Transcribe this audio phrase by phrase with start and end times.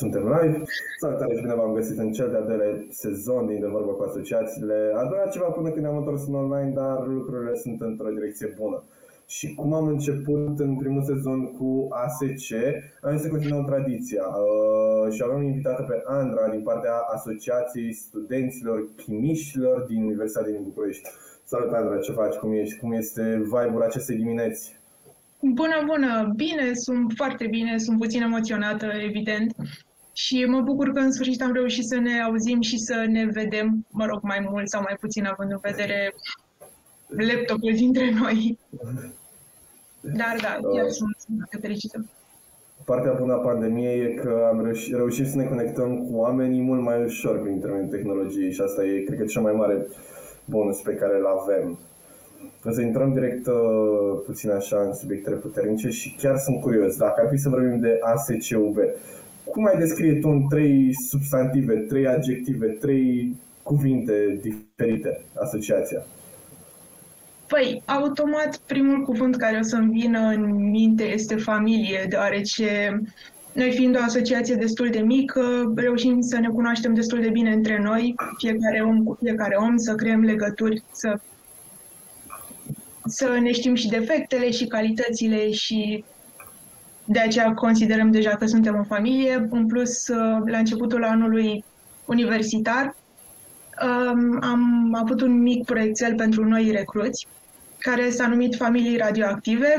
[0.00, 0.62] Suntem live.
[1.00, 4.92] Salutare și bine v-am găsit în cel de-al doilea sezon din De Vorbă cu Asociațiile.
[4.94, 8.82] A durat ceva până când ne-am întors în online, dar lucrurile sunt într-o direcție bună.
[9.26, 12.52] Și cum am început în primul sezon cu ASC,
[13.00, 14.24] am zis să continuăm tradiția.
[14.24, 21.08] Uh, și avem invitată pe Andra din partea Asociației Studenților Chimiștilor din Universitatea din București.
[21.44, 22.34] Salut Andra, ce faci?
[22.34, 22.78] Cum ești?
[22.78, 24.76] Cum este vibe-ul acestei dimineți?
[25.40, 26.32] Bună, bună!
[26.36, 29.54] Bine, sunt foarte bine, sunt puțin emoționată, evident.
[30.12, 33.86] Și mă bucur că în sfârșit am reușit să ne auzim și să ne vedem,
[33.90, 36.14] mă rog, mai mult sau mai puțin, având în vedere
[37.08, 38.58] laptopul dintre noi.
[40.00, 42.04] Dar da, chiar uh, sunt foarte fericită.
[42.84, 46.82] Partea bună a pandemiei e că am reușit, reușit să ne conectăm cu oamenii mult
[46.82, 49.86] mai ușor prin intermediul tehnologiei și asta e, cred că, cel mai mare
[50.44, 51.78] bonus pe care îl avem.
[52.68, 53.54] O să intrăm direct uh,
[54.24, 57.98] puțin așa în subiectele puternice și chiar sunt curios, dacă ar fi să vorbim de
[58.02, 58.76] ASCUB,
[59.44, 66.02] cum ai descrie tu în trei substantive, trei adjective, trei cuvinte diferite asociația?
[67.46, 73.00] Păi, automat, primul cuvânt care o să-mi vină în minte este familie, deoarece
[73.52, 77.80] noi fiind o asociație destul de mică, reușim să ne cunoaștem destul de bine între
[77.82, 81.18] noi, fiecare om cu fiecare om, să creăm legături, să
[83.06, 86.04] să ne știm și defectele și calitățile și
[87.04, 89.46] de aceea considerăm deja că suntem o familie.
[89.50, 90.06] În plus,
[90.46, 91.64] la începutul anului
[92.04, 92.94] universitar,
[93.82, 97.26] um, am avut un mic proiectel pentru noi recruți,
[97.78, 99.78] care s-a numit Familii Radioactive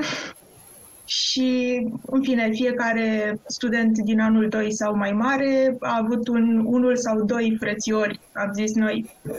[1.05, 6.95] și, în fine, fiecare student din anul 2 sau mai mare a avut un, unul
[6.95, 9.35] sau doi frățiori, am zis noi, uh,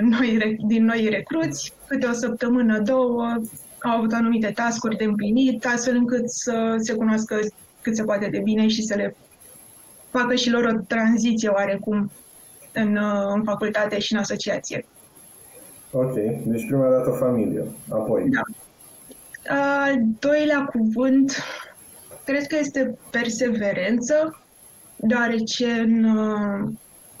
[0.00, 3.36] noi, din noi recruți, câte o săptămână, două,
[3.82, 7.38] au avut anumite tascuri de împlinit, astfel încât să se cunoască
[7.80, 9.16] cât se poate de bine și să le
[10.10, 12.10] facă și lor o tranziție oarecum
[12.72, 14.84] în, uh, în facultate și în asociație.
[15.90, 16.14] Ok,
[16.44, 18.28] deci prima dată familie, apoi.
[18.28, 18.40] Da.
[19.54, 21.42] Al doilea cuvânt,
[22.24, 24.40] cred că este perseverență,
[24.96, 26.68] deoarece în, uh,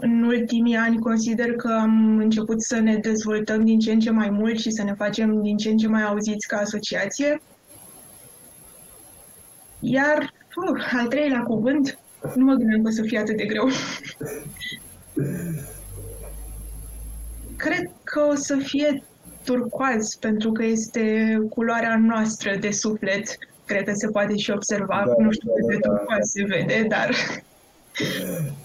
[0.00, 4.30] în ultimii ani consider că am început să ne dezvoltăm din ce în ce mai
[4.30, 7.40] mult și să ne facem din ce în ce mai auziți ca asociație.
[9.80, 10.18] Iar
[10.56, 11.98] uh, al treilea cuvânt,
[12.34, 13.68] nu mă gândeam că o să fie atât de greu.
[17.56, 19.02] Cred că o să fie
[19.44, 23.38] turcoaz, pentru că este culoarea noastră de suflet.
[23.64, 25.02] Cred că se poate și observa.
[25.06, 26.24] Da, nu știu da, cât de da, turcoaz da.
[26.24, 27.10] se vede, dar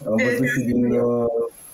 [0.05, 1.25] am văzut și din uh,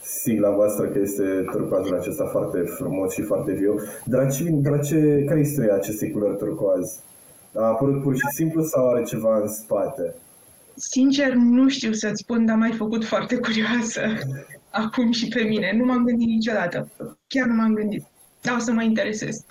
[0.04, 3.80] sigla voastră că este turcoazul acesta foarte frumos și foarte viu.
[4.06, 7.00] De la ce, de la ce, care este istoria acestei culori turcoaz?
[7.56, 10.16] A apărut pur și simplu sau are ceva în spate?
[10.76, 14.02] Sincer, nu știu să-ți spun, dar m-ai făcut foarte curioasă
[14.70, 15.74] acum și pe mine.
[15.78, 16.88] Nu m-am gândit niciodată.
[17.28, 18.04] Chiar nu m-am gândit.
[18.42, 19.46] Dar o să mă interesez.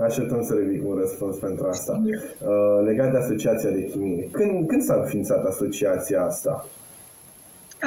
[0.00, 2.02] Așteptăm să revii cu un răspuns pentru asta.
[2.04, 6.66] Uh, legat de Asociația de Chimie, când, când s-a înființat asociația asta?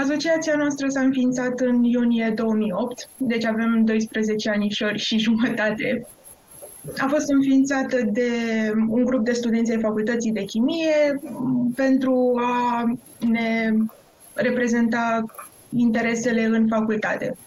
[0.03, 6.07] Asociația noastră s-a înființat în iunie 2008, deci avem 12 anișori și jumătate.
[6.97, 8.29] A fost înființată de
[8.89, 11.21] un grup de studenți ai Facultății de Chimie
[11.75, 12.83] pentru a
[13.19, 13.73] ne
[14.33, 15.25] reprezenta
[15.69, 17.37] interesele în facultate.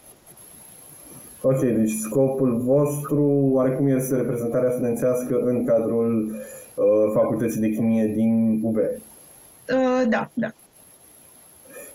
[1.42, 6.30] Ok, deci scopul vostru oarecum este reprezentarea studențească în cadrul
[6.74, 6.84] uh,
[7.14, 8.76] Facultății de Chimie din UB?
[8.76, 10.48] Uh, da, da.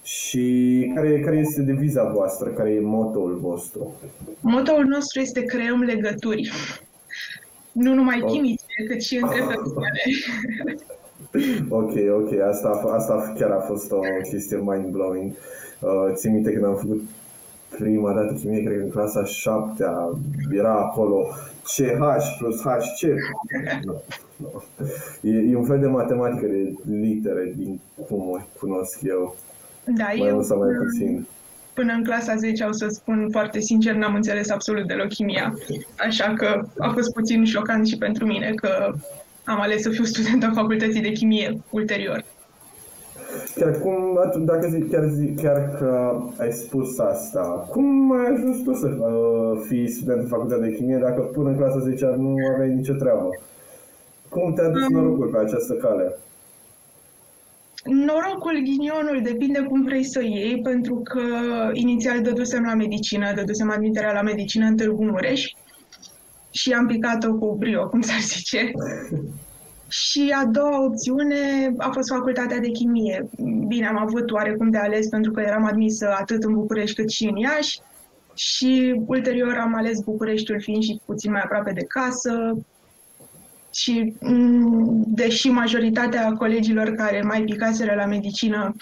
[0.03, 2.49] Și care, care este deviza voastră?
[2.49, 3.95] Care e motoul vostru?
[4.39, 6.51] Motoul nostru este creăm legături.
[7.71, 8.31] Nu numai oh.
[8.31, 10.01] chimice, cât și între persoane.
[11.69, 12.39] ok, ok.
[12.39, 13.99] Asta, asta chiar a fost o
[14.29, 15.31] chestie mind-blowing.
[15.79, 17.01] Uh, țin minte când am făcut
[17.69, 19.83] prima dată chimie, cred că în clasa 7
[20.51, 21.27] era acolo
[21.63, 23.01] CH plus HC.
[23.85, 23.93] No,
[24.35, 24.47] no.
[25.21, 29.35] E, e un fel de matematică de litere din cum o cunosc eu.
[29.85, 31.25] Da, mai eu, mult sau mai puțin.
[31.73, 35.57] Până în clasa 10, o să spun foarte sincer, n-am înțeles absolut deloc chimia.
[35.97, 38.93] Așa că a fost puțin șocant și pentru mine că
[39.43, 42.23] am ales să fiu student în facultății de chimie ulterior.
[43.55, 48.73] Chiar cum, dacă zic, chiar, zic, chiar că ai spus asta, cum ai ajuns tu
[48.73, 52.73] să uh, fii student în facultatea de chimie dacă până în clasa 10 nu aveai
[52.73, 53.29] nicio treabă?
[54.29, 56.17] Cum te-a dus norocul pe această cale?
[57.83, 61.21] Norocul, ghinionul, depinde cum vrei să iei, pentru că
[61.73, 65.51] inițial dădusem la medicină, dădusem admiterea la medicină în Târgu Mureș
[66.51, 68.71] și am picat-o cu brio, cum s-ar zice.
[69.87, 73.29] Și a doua opțiune a fost facultatea de chimie.
[73.67, 77.25] Bine, am avut oarecum de ales pentru că eram admisă atât în București cât și
[77.25, 77.79] în Iași
[78.33, 82.57] și ulterior am ales Bucureștiul fiind și puțin mai aproape de casă
[83.73, 88.75] și mm, deși majoritatea colegilor care mai picaseră la medicină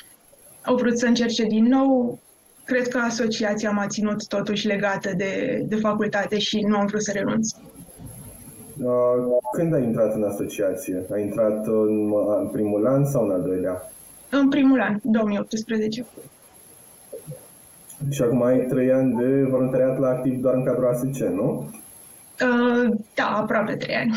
[0.65, 2.19] au vrut să încerce din nou,
[2.65, 7.11] cred că asociația m-a ținut totuși legată de, de facultate și nu am vrut să
[7.11, 7.51] renunț.
[8.77, 8.91] Uh,
[9.53, 11.05] când ai intrat în asociație?
[11.13, 13.91] Ai intrat în, în primul an sau în al doilea?
[14.29, 16.05] În primul an, 2018.
[18.09, 21.69] Și acum ai trei ani de voluntariat la activ doar în cadrul ASC, nu?
[22.41, 24.13] Uh, da, aproape trei ani.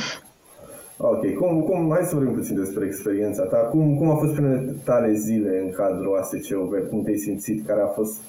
[0.96, 3.56] Ok, cum, cum, hai să vorbim puțin despre experiența ta.
[3.56, 6.88] Cum, cum a fost primele tale zile în cadrul ASC-ului?
[6.88, 7.66] Cum te-ai simțit?
[7.66, 8.20] Care a fost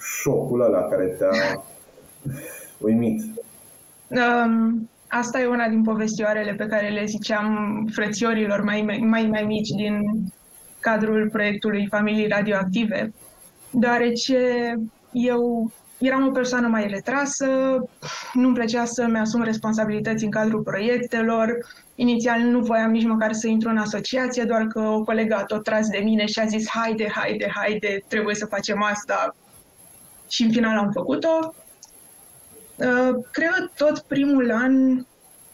[0.00, 1.62] șocul ăla care te-a
[2.86, 3.22] uimit?
[4.08, 9.68] Um, asta e una din povestioarele pe care le ziceam frățiorilor mai, mai, mai mici
[9.68, 10.00] din
[10.80, 13.12] cadrul proiectului Familii Radioactive,
[13.70, 14.38] deoarece
[15.12, 17.46] eu eram o persoană mai retrasă,
[18.32, 21.66] nu-mi plăcea să-mi asum responsabilități în cadrul proiectelor.
[22.02, 25.62] Inițial nu voiam nici măcar să intru în asociație, doar că o colegă a tot
[25.62, 29.34] tras de mine și a zis haide, haide, haide, trebuie să facem asta.
[30.28, 31.54] Și în final am făcut-o.
[32.76, 35.04] Uh, cred că tot primul an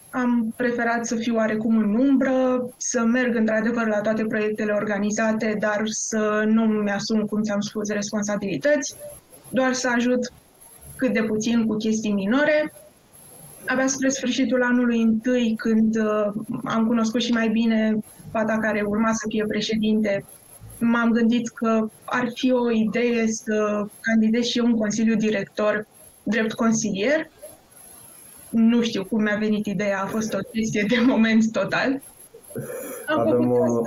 [0.09, 5.81] am preferat să fiu oarecum în umbră, să merg într-adevăr la toate proiectele organizate, dar
[5.85, 8.95] să nu mi-asum, cum ți-am spus, responsabilități,
[9.49, 10.31] doar să ajut
[10.95, 12.73] cât de puțin cu chestii minore.
[13.71, 16.33] Abia spre sfârșitul anului întâi, când uh,
[16.63, 17.97] am cunoscut și mai bine
[18.31, 20.25] fata care urma să fie președinte,
[20.79, 25.87] m-am gândit că ar fi o idee să candidez și eu un consiliu director
[26.23, 27.29] drept consilier.
[28.49, 32.01] Nu știu cum mi-a venit ideea, a fost o chestie de moment total.
[33.05, 33.81] Am Avem o...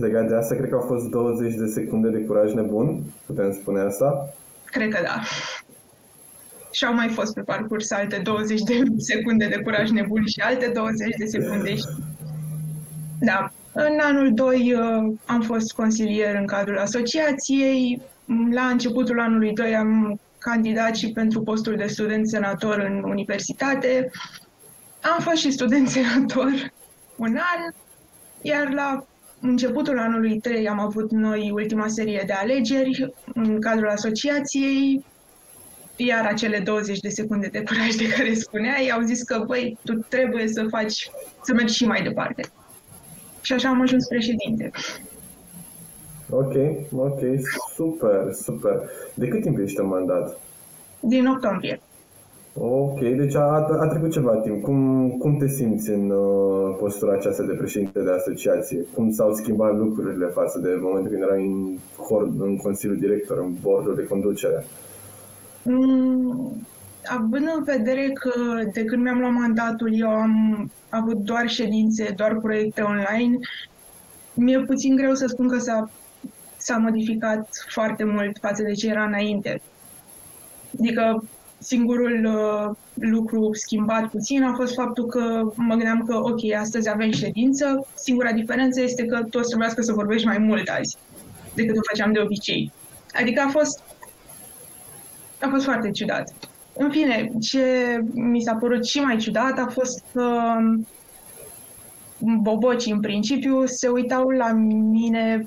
[0.00, 3.80] Legat de asta, cred că au fost 20 de secunde de curaj nebun, putem spune
[3.80, 4.34] asta?
[4.64, 5.20] Cred că da.
[6.74, 10.70] Și au mai fost pe parcurs alte 20 de secunde de curaj nebun și alte
[10.74, 11.74] 20 de secunde.
[13.20, 13.52] Da.
[13.72, 18.02] În anul 2 uh, am fost consilier în cadrul asociației.
[18.50, 24.10] La începutul anului 2 am candidat și pentru postul de student senator în universitate.
[25.00, 26.72] Am fost și student senator
[27.16, 27.72] un an,
[28.42, 29.06] iar la
[29.40, 35.04] începutul anului 3 am avut noi ultima serie de alegeri în cadrul asociației,
[35.96, 39.92] iar acele 20 de secunde de curaj de care spuneai au zis că, băi, tu
[39.92, 41.10] trebuie să faci,
[41.42, 42.42] să mergi și mai departe.
[43.40, 44.70] Și așa am ajuns președinte.
[46.30, 46.54] Ok,
[46.92, 47.20] ok,
[47.74, 48.82] super, super.
[49.14, 50.40] De cât timp ești în mandat?
[51.00, 51.80] Din octombrie.
[52.58, 54.62] Ok, deci a, a trecut ceva timp.
[54.62, 58.86] Cum, cum te simți în uh, postura aceasta de președinte de asociație?
[58.94, 61.78] Cum s-au schimbat lucrurile față de momentul când erai în,
[62.38, 64.64] în Consiliul Director, în bordul de conducere?
[64.64, 64.83] Mm,
[67.04, 72.34] având în vedere că de când mi-am luat mandatul eu am avut doar ședințe, doar
[72.34, 73.38] proiecte online,
[74.34, 75.90] mi-e puțin greu să spun că s-a,
[76.56, 79.60] s-a modificat foarte mult față de ce era înainte.
[80.78, 81.22] Adică
[81.64, 87.10] Singurul uh, lucru schimbat puțin a fost faptul că mă gândeam că, ok, astăzi avem
[87.10, 90.96] ședință, singura diferență este că toți trebuiască să vorbești mai mult azi
[91.54, 92.72] decât o făceam de obicei.
[93.12, 93.82] Adică a fost,
[95.44, 96.32] a fost foarte ciudat.
[96.76, 97.64] În fine, ce
[98.12, 100.30] mi s-a părut și mai ciudat a fost că
[102.18, 105.46] bobocii, în principiu, se uitau la mine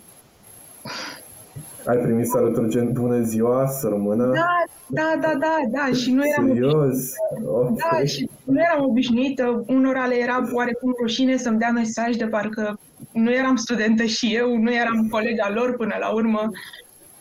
[1.88, 4.26] ai primit saluturi gen bună ziua, să rămână?
[4.26, 7.12] Da, da, da, da, da, și nu eram Serios?
[7.46, 8.00] Okay.
[8.00, 12.80] Da, și nu eram obișnuită, unora le era oarecum rușine să-mi dea mesaj de parcă
[13.12, 16.52] nu eram studentă și eu, nu eram colega lor până la urmă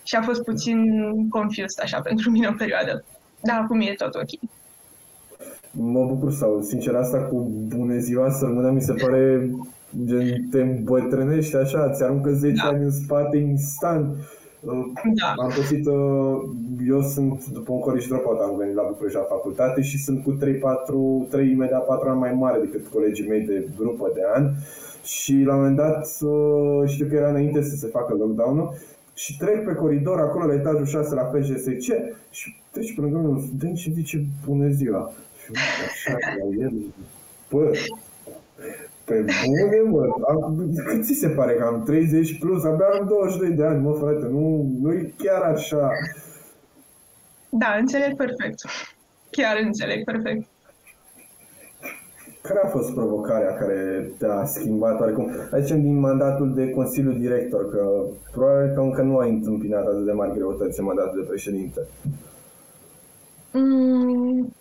[0.06, 0.78] și a fost puțin
[1.28, 3.04] confused așa pentru mine o perioadă.
[3.40, 4.50] Da, acum e tot ok.
[5.70, 9.50] Mă bucur sau, sincer, asta cu bună ziua să rămână mi se pare
[10.04, 12.68] gen te îmbătrânești așa, ți aruncă 10 da.
[12.68, 14.16] ani în spate instant
[15.14, 15.32] da.
[15.36, 16.42] Am găsit, uh,
[16.86, 20.32] eu sunt, după un corect dropout, am venit la București la facultate și sunt cu
[20.32, 24.50] 3-4, 3 imediat 4 ani mai mare decât colegii mei de grupă de an.
[25.04, 28.74] Și la un moment dat, uh, știu că era înainte să se facă lockdown-ul,
[29.16, 31.82] și trec pe coridor acolo la etajul 6 la FGSC
[32.30, 35.12] și treci pe lângă un student și zice bună ziua.
[35.44, 35.50] Și
[35.86, 36.72] așa, la el,
[37.50, 37.72] bă,
[39.04, 43.50] pe bune, mă, am, cât ți se pare că am 30 plus, abia am 22
[43.50, 45.90] de ani, mă, frate, nu, nu e chiar așa.
[47.48, 48.60] Da, înțeleg perfect.
[49.30, 50.46] Chiar înțeleg perfect.
[52.46, 55.30] Care a fost provocarea care te-a schimbat oarecum?
[55.52, 60.12] Aici din mandatul de Consiliu Director, că probabil că încă nu ai întâmpinat atât de
[60.12, 61.80] mari greutăți în mandatul de președinte.
[63.52, 64.52] Mm,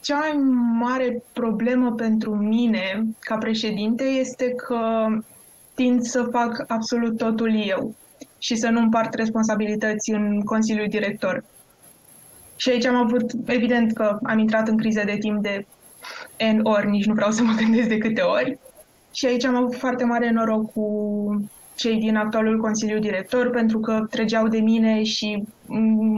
[0.00, 0.42] cea mai
[0.78, 5.06] mare problemă pentru mine ca președinte este că
[5.74, 7.94] tind să fac absolut totul eu
[8.38, 11.44] și să nu împart responsabilități în Consiliul Director.
[12.56, 15.66] Și aici am avut, evident că am intrat în criză de timp de
[16.54, 18.58] N ori, nici nu vreau să mă gândesc de câte ori.
[19.12, 20.86] Și aici am avut foarte mare noroc cu
[21.74, 25.44] cei din actualul Consiliu Director, pentru că trăgeau de mine și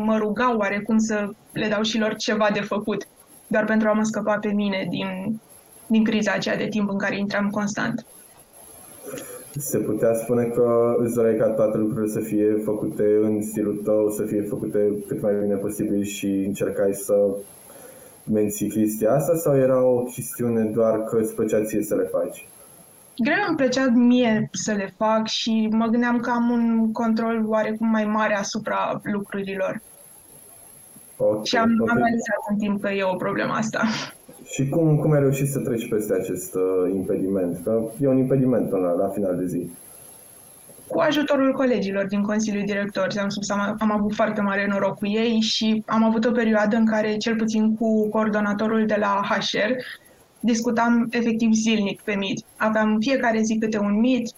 [0.05, 3.07] mă rugau oarecum să le dau și lor ceva de făcut,
[3.47, 5.41] doar pentru a mă scăpa pe mine din,
[5.87, 8.07] din criza aceea de timp în care intram constant.
[9.57, 14.11] Se putea spune că îți doreai ca toate lucrurile să fie făcute în stilul tău,
[14.11, 17.15] să fie făcute cât mai bine posibil și încercai să
[18.33, 22.47] menții chestia asta sau era o chestiune doar că îți plăcea ție să le faci?
[23.19, 27.89] Greu îmi plăcea mie să le fac și mă gândeam că am un control oarecum
[27.89, 29.81] mai mare asupra lucrurilor.
[31.17, 31.97] Okay, și am okay.
[31.97, 33.83] analizat în timp că e o problemă asta.
[34.45, 37.61] Și cum, cum ai reușit să treci peste acest uh, impediment?
[37.65, 39.71] Că e un impediment până la, la final de zi.
[40.95, 45.07] Cu ajutorul colegilor din Consiliul Director, am spus, am, am avut foarte mare noroc cu
[45.07, 49.71] ei și am avut o perioadă în care, cel puțin cu coordonatorul de la HR,
[50.41, 52.39] discutam efectiv zilnic pe Meet.
[52.57, 54.31] Aveam fiecare zi câte un Meet,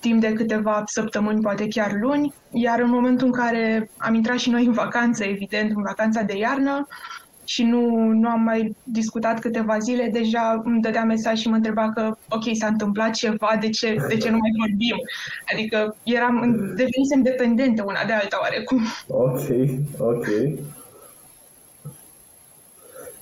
[0.00, 4.50] timp de câteva săptămâni, poate chiar luni, iar în momentul în care am intrat și
[4.50, 6.86] noi în vacanță, evident, în vacanța de iarnă,
[7.44, 11.92] și nu, nu am mai discutat câteva zile, deja îmi dădea mesaj și mă întreba
[11.92, 14.96] că, ok, s-a întâmplat ceva, de ce, de ce nu mai vorbim?
[15.52, 16.40] Adică eram,
[16.76, 18.80] devenisem dependente una de alta oarecum.
[19.06, 19.46] Ok,
[19.98, 20.26] ok.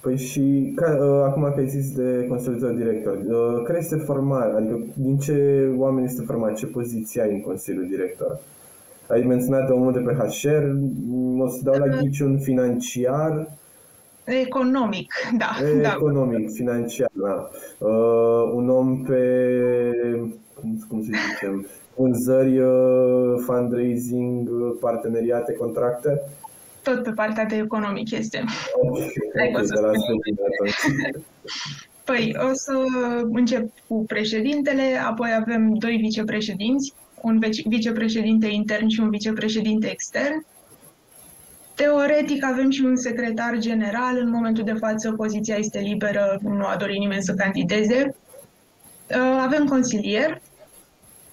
[0.03, 4.57] Păi și ca, uh, acum că ai zis de Consiliul Director, uh, care este formarea,
[4.57, 8.41] adică din ce oameni este format, ce poziție ai în Consiliul Director?
[9.09, 10.65] Ai menționat omul de pe HR,
[11.39, 13.49] o să dau la uh, ghiciun financiar,
[14.25, 15.51] Economic, da.
[15.95, 16.53] Economic, da.
[16.55, 17.51] financiar, da.
[17.79, 19.21] Uh, un om pe,
[20.55, 26.21] cum, cum să zicem, vânzări, uh, fundraising, uh, parteneriate, contracte?
[26.83, 28.45] Tot pe partea de economic este.
[28.75, 29.13] Okay,
[29.53, 29.91] okay, de la
[32.05, 32.73] Păi, o să
[33.33, 40.45] încep cu președintele, apoi avem doi vicepreședinți, un vicepreședinte intern și un vicepreședinte extern.
[41.75, 46.77] Teoretic avem și un secretar general, în momentul de față poziția este liberă, nu a
[46.77, 48.15] dorit nimeni să candideze.
[49.11, 50.41] Uh, avem consilier,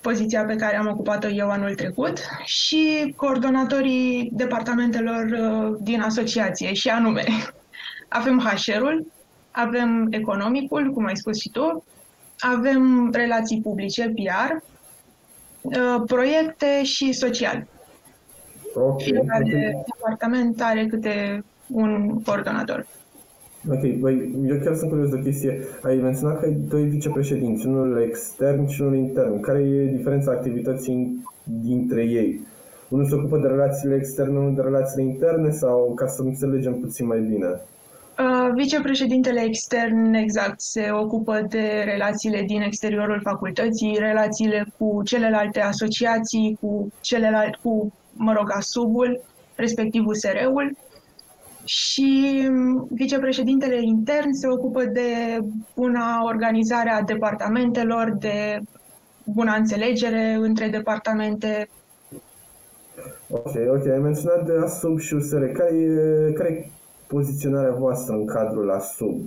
[0.01, 6.89] poziția pe care am ocupat-o eu anul trecut, și coordonatorii departamentelor uh, din asociație, și
[6.89, 7.23] anume
[8.19, 9.11] avem HR-ul,
[9.51, 11.83] avem economicul, cum ai spus și tu,
[12.39, 14.53] avem relații publice, PR,
[15.61, 17.67] uh, proiecte și social.
[18.73, 19.05] Okay.
[19.05, 19.83] Fiecare okay.
[19.95, 22.85] departament are câte un coordonator.
[23.69, 25.59] Ok, băi, eu chiar sunt curios de o chestie.
[25.83, 29.39] Ai menționat că ai doi vicepreședinți, unul extern și unul intern.
[29.39, 32.47] Care e diferența activității dintre ei?
[32.89, 37.05] Unul se ocupă de relațiile externe, unul de relațiile interne sau ca să înțelegem puțin
[37.05, 37.47] mai bine?
[38.19, 46.57] Uh, vicepreședintele extern, exact, se ocupă de relațiile din exteriorul facultății, relațiile cu celelalte asociații,
[46.61, 49.21] cu celelalte, cu mă rog, ASUB-ul,
[49.55, 50.77] respectiv USR-ul,
[51.63, 52.49] și
[52.89, 55.37] vicepreședintele intern se ocupă de
[55.75, 58.59] buna organizare a departamentelor, de
[59.23, 61.69] buna înțelegere între departamente.
[63.29, 63.87] Ok, ok.
[63.87, 65.43] Ai menționat de ASUB și USR.
[65.43, 66.69] Care e, care e
[67.07, 69.19] poziționarea voastră în cadrul ASUB?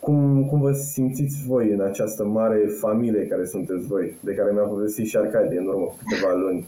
[0.00, 4.62] Cum, cum vă simțiți voi în această mare familie care sunteți voi, de care mi-a
[4.62, 6.66] povestit și Arcadie în urmă câteva luni?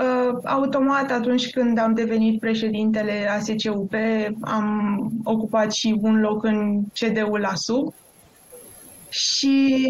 [0.00, 3.94] Uh, automat, atunci când am devenit președintele ASCUP,
[4.40, 7.94] am ocupat și un loc în CD-ul la sub.
[9.08, 9.86] Și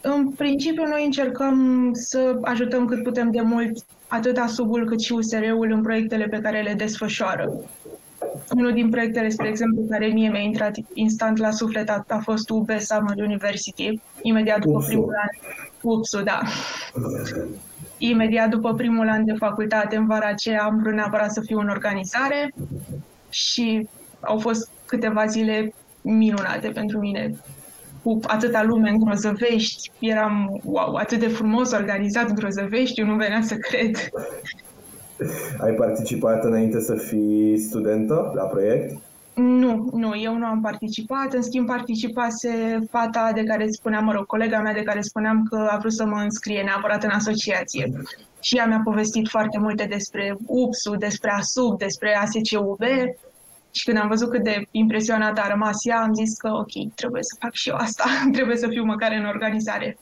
[0.00, 5.70] în principiu noi încercăm să ajutăm cât putem de mult atât ASUB-ul cât și USR-ul
[5.72, 7.52] în proiectele pe care le desfășoară.
[8.54, 12.50] Unul din proiectele, spre exemplu, care mie mi-a intrat instant la suflet a, a fost
[12.50, 14.88] UB Summer University, imediat după UPSU.
[14.88, 15.28] primul an.
[15.82, 16.40] UPSU, da
[18.08, 21.68] imediat după primul an de facultate, în vara aceea, am vrut neapărat să fiu în
[21.68, 22.54] organizare
[23.28, 23.88] și
[24.20, 27.34] au fost câteva zile minunate pentru mine.
[28.02, 33.42] Cu atâta lume în Grozăvești, eram, wow, atât de frumos organizat în Grozăvești, nu venea
[33.42, 33.96] să cred.
[35.58, 39.00] Ai participat înainte să fii studentă la proiect?
[39.34, 41.32] Nu, nu, eu nu am participat.
[41.32, 45.68] În schimb, participase fata de care spuneam, mă rog, colega mea de care spuneam că
[45.70, 47.92] a vrut să mă înscrie neapărat în asociație.
[48.40, 52.82] Și ea mi-a povestit foarte multe despre UPSU, despre ASUB, despre ASCUB.
[53.70, 57.22] Și când am văzut cât de impresionată a rămas ea, am zis că ok, trebuie
[57.22, 58.04] să fac și eu asta,
[58.36, 59.96] trebuie să fiu măcar în organizare.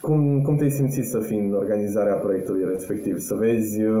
[0.00, 3.18] Cum, cum te-ai simțit să fii în organizarea proiectului respectiv?
[3.18, 3.94] Să vezi uh,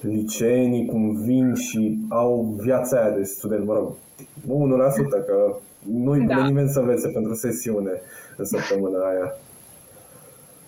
[0.00, 5.56] liceenii cum vin și au viața aia de student, mă rog, 1%, că
[5.92, 6.44] nu-i da.
[6.44, 7.90] nimeni să învețe pentru sesiune
[8.36, 9.32] în săptămâna aia.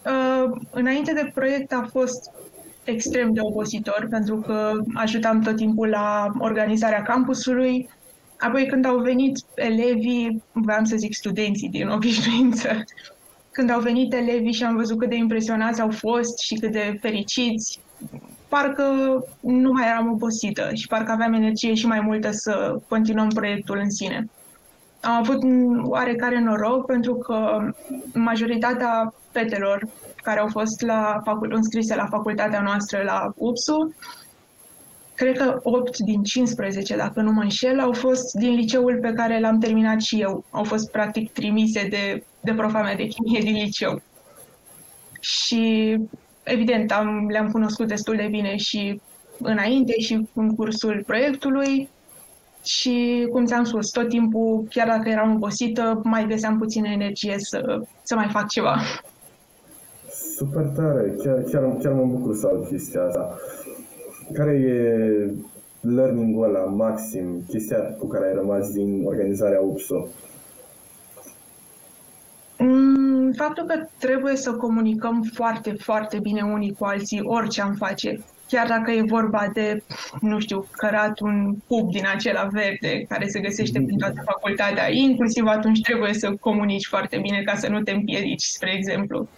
[0.07, 2.31] Uh, înainte de proiect a fost
[2.85, 7.89] extrem de obositor pentru că ajutam tot timpul la organizarea campusului.
[8.39, 12.69] Apoi când au venit elevii, vreau să zic studenții din obișnuință,
[13.51, 16.99] când au venit elevii și am văzut cât de impresionați au fost și cât de
[17.01, 17.81] fericiți,
[18.51, 18.85] parcă
[19.41, 23.91] nu mai eram obosită și parcă aveam energie și mai multă să continuăm proiectul în
[23.91, 24.29] sine.
[25.01, 25.39] Am avut
[25.85, 27.69] oarecare noroc pentru că
[28.15, 29.89] majoritatea fetelor
[30.23, 33.95] care au fost la facul- înscrise la facultatea noastră la UPSU,
[35.15, 39.41] cred că 8 din 15, dacă nu mă înșel, au fost din liceul pe care
[39.41, 40.45] l-am terminat și eu.
[40.51, 44.03] Au fost practic trimise de, de profa mea de chimie din liceu.
[45.21, 45.97] Și
[46.51, 49.01] evident, am, le-am cunoscut destul de bine și
[49.39, 51.89] înainte și în cursul proiectului
[52.65, 57.81] și, cum ți-am spus, tot timpul, chiar dacă eram obosită, mai găseam puțină energie să,
[58.03, 58.77] să mai fac ceva.
[60.37, 63.39] Super tare, chiar, chiar, chiar mă bucur să aud chestia asta.
[64.33, 65.31] Care e
[65.81, 70.07] learning-ul ăla maxim, chestia cu care ai rămas din organizarea UPSO?
[73.37, 78.21] Faptul că trebuie să comunicăm foarte, foarte bine unii cu alții, orice am face.
[78.49, 79.83] Chiar dacă e vorba de,
[80.21, 85.47] nu știu, cărat un pub din acela verde care se găsește prin toată facultatea, inclusiv
[85.47, 89.29] atunci trebuie să comunici foarte bine ca să nu te împiedici, spre exemplu.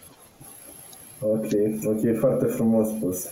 [1.19, 1.47] Ok,
[1.85, 3.29] ok, foarte frumos spus.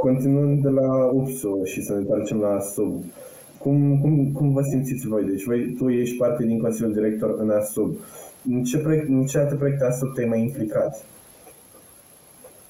[0.00, 3.04] Continuând de la UPSO și să ne întoarcem la SUB,
[3.62, 5.24] cum, cum, cum vă simțiți voi?
[5.24, 7.96] Deci voi, tu ești parte din Consiliul Director în ASUB.
[8.50, 11.04] În ce, proiect, în ce alte proiecte ASUB te-ai mai implicat?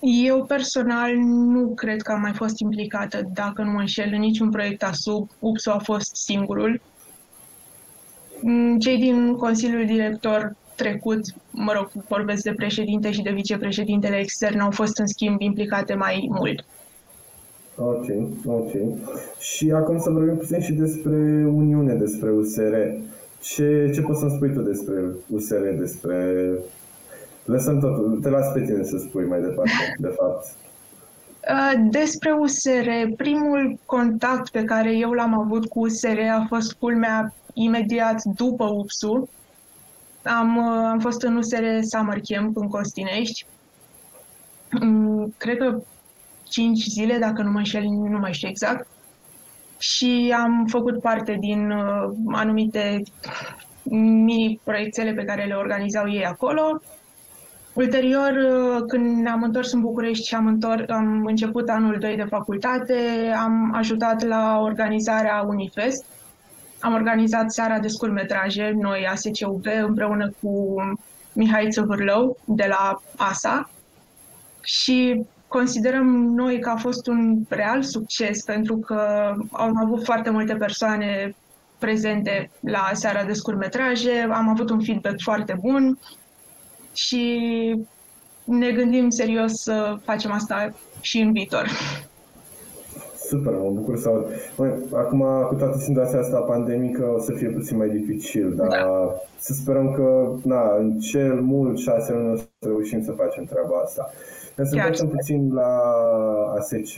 [0.01, 4.51] Eu personal nu cred că am mai fost implicată, dacă nu mă înșel, în niciun
[4.51, 5.29] proiect ASUB.
[5.39, 6.81] UPSO a fost singurul.
[8.79, 14.71] Cei din Consiliul Director trecut, mă rog, vorbesc de președinte și de vicepreședintele extern, au
[14.71, 16.65] fost în schimb implicate mai mult.
[17.77, 18.07] Ok,
[18.47, 18.71] ok.
[19.39, 22.75] Și acum să vorbim puțin și despre Uniune, despre USR.
[23.43, 26.49] Ce, ce poți să-mi spui tu despre USR, despre...
[27.45, 30.47] Lăsăm totul, te las pe tine să spui mai departe, de fapt.
[31.49, 37.35] Uh, despre USR, primul contact pe care eu l-am avut cu USR a fost culmea
[37.55, 39.29] imediat după UPSU,
[40.23, 43.47] am, uh, am fost în USR Summer Camp în Costinești.
[44.81, 45.81] Mm, cred că
[46.45, 48.87] 5 zile, dacă nu mă înșel, nu mai știu exact.
[49.83, 53.03] Și am făcut parte din uh, anumite
[53.83, 56.81] mini-proiectele pe care le organizau ei acolo.
[57.73, 62.27] Ulterior, uh, când ne-am întors în București și am, întor- am început anul 2 de
[62.29, 62.95] facultate,
[63.37, 66.05] am ajutat la organizarea Unifest,
[66.81, 70.75] am organizat seara de scurtmetraje, noi ASCUB, împreună cu
[71.33, 73.71] Mihai Țăvârlău de la ASA
[74.61, 75.25] și
[75.59, 79.01] considerăm noi că a fost un real succes pentru că
[79.51, 81.35] au avut foarte multe persoane
[81.79, 85.99] prezente la seara de scurtmetraje, am avut un feedback foarte bun
[86.93, 87.25] și
[88.45, 91.69] ne gândim serios să facem asta și în viitor.
[93.29, 94.27] Super, mă bucur să aud.
[94.57, 99.15] Măi, acum, cu toată situația asta pandemică, o să fie puțin mai dificil, dar da.
[99.39, 103.77] să sperăm că, na, în cel mult șase luni o să reușim să facem treaba
[103.85, 104.11] asta.
[104.55, 105.81] Să să facem puțin la
[106.59, 106.95] ASC.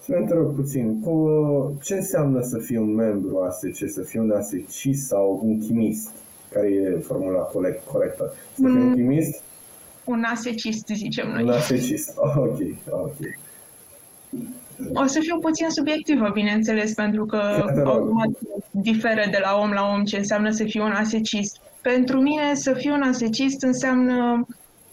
[0.00, 4.30] Să ne întreb puțin, cu, ce înseamnă să fii un membru ASC, să fii un
[4.30, 6.10] ASCist sau un chimist?
[6.52, 8.32] Care e formula corect, corectă?
[8.54, 9.42] Să fii un chimist?
[10.04, 11.42] Un asecist, zicem noi.
[11.42, 12.58] Un asecist, ok,
[12.90, 13.16] ok.
[14.94, 17.36] O să fiu puțin subiectivă, bineînțeles, pentru că
[17.84, 18.28] automat
[18.70, 21.60] diferă de la om la om ce înseamnă să fiu un asecist.
[21.82, 24.46] Pentru mine, să fiu un asecist înseamnă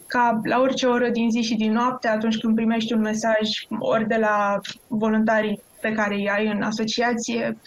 [0.09, 4.07] ca la orice oră din zi și din noapte, atunci când primești un mesaj, ori
[4.07, 7.57] de la voluntarii pe care îi ai în asociație,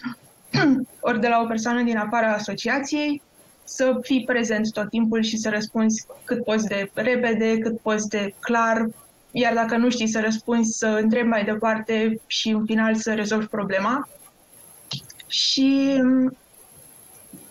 [1.09, 3.21] ori de la o persoană din afara asociației,
[3.63, 8.33] să fii prezent tot timpul și să răspunzi cât poți de repede, cât poți de
[8.39, 8.87] clar,
[9.31, 13.47] iar dacă nu știi să răspunzi, să întrebi mai departe și în final să rezolvi
[13.47, 14.09] problema.
[15.27, 16.37] și mm,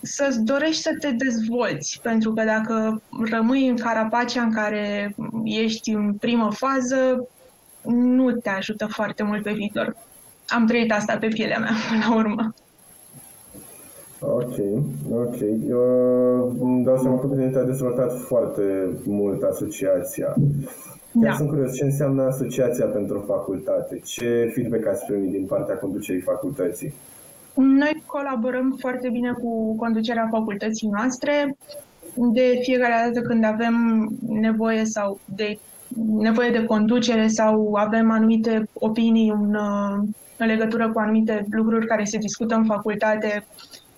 [0.02, 6.14] să-ți dorești să te dezvolți, pentru că dacă rămâi în carapacea în care ești în
[6.14, 7.28] primă fază,
[7.84, 9.96] nu te ajută foarte mult pe viitor.
[10.48, 12.54] Am trăit asta pe pielea mea până la urmă.
[14.20, 14.54] Ok,
[15.12, 15.40] ok.
[15.68, 20.34] Eu îmi dau seama că președinte a dezvoltat foarte mult asociația.
[21.12, 21.32] Da.
[21.32, 24.00] sunt curios, ce înseamnă asociația pentru facultate?
[24.04, 26.94] Ce feedback ați primit din partea conducerii facultății?
[27.54, 31.56] Noi colaborăm foarte bine cu conducerea facultății noastre.
[32.14, 35.58] De fiecare dată când avem nevoie sau de
[36.18, 39.56] nevoie de conducere sau avem anumite opinii în,
[40.36, 43.46] în legătură cu anumite lucruri care se discută în facultate,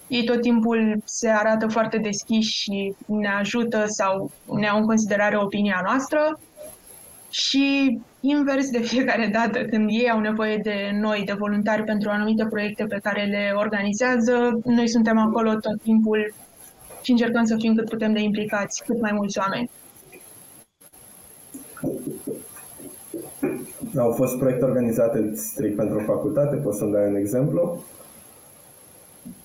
[0.09, 5.37] ei tot timpul se arată foarte deschiși și ne ajută sau ne au în considerare
[5.37, 6.41] opinia noastră.
[7.31, 12.47] Și invers de fiecare dată când ei au nevoie de noi, de voluntari pentru anumite
[12.51, 16.35] proiecte pe care le organizează, noi suntem acolo tot timpul
[17.03, 19.71] și încercăm să fim cât putem de implicați, cât mai mulți oameni.
[23.97, 26.57] Au fost proiecte organizate strict pentru facultate?
[26.57, 27.85] Poți să-mi dai un exemplu?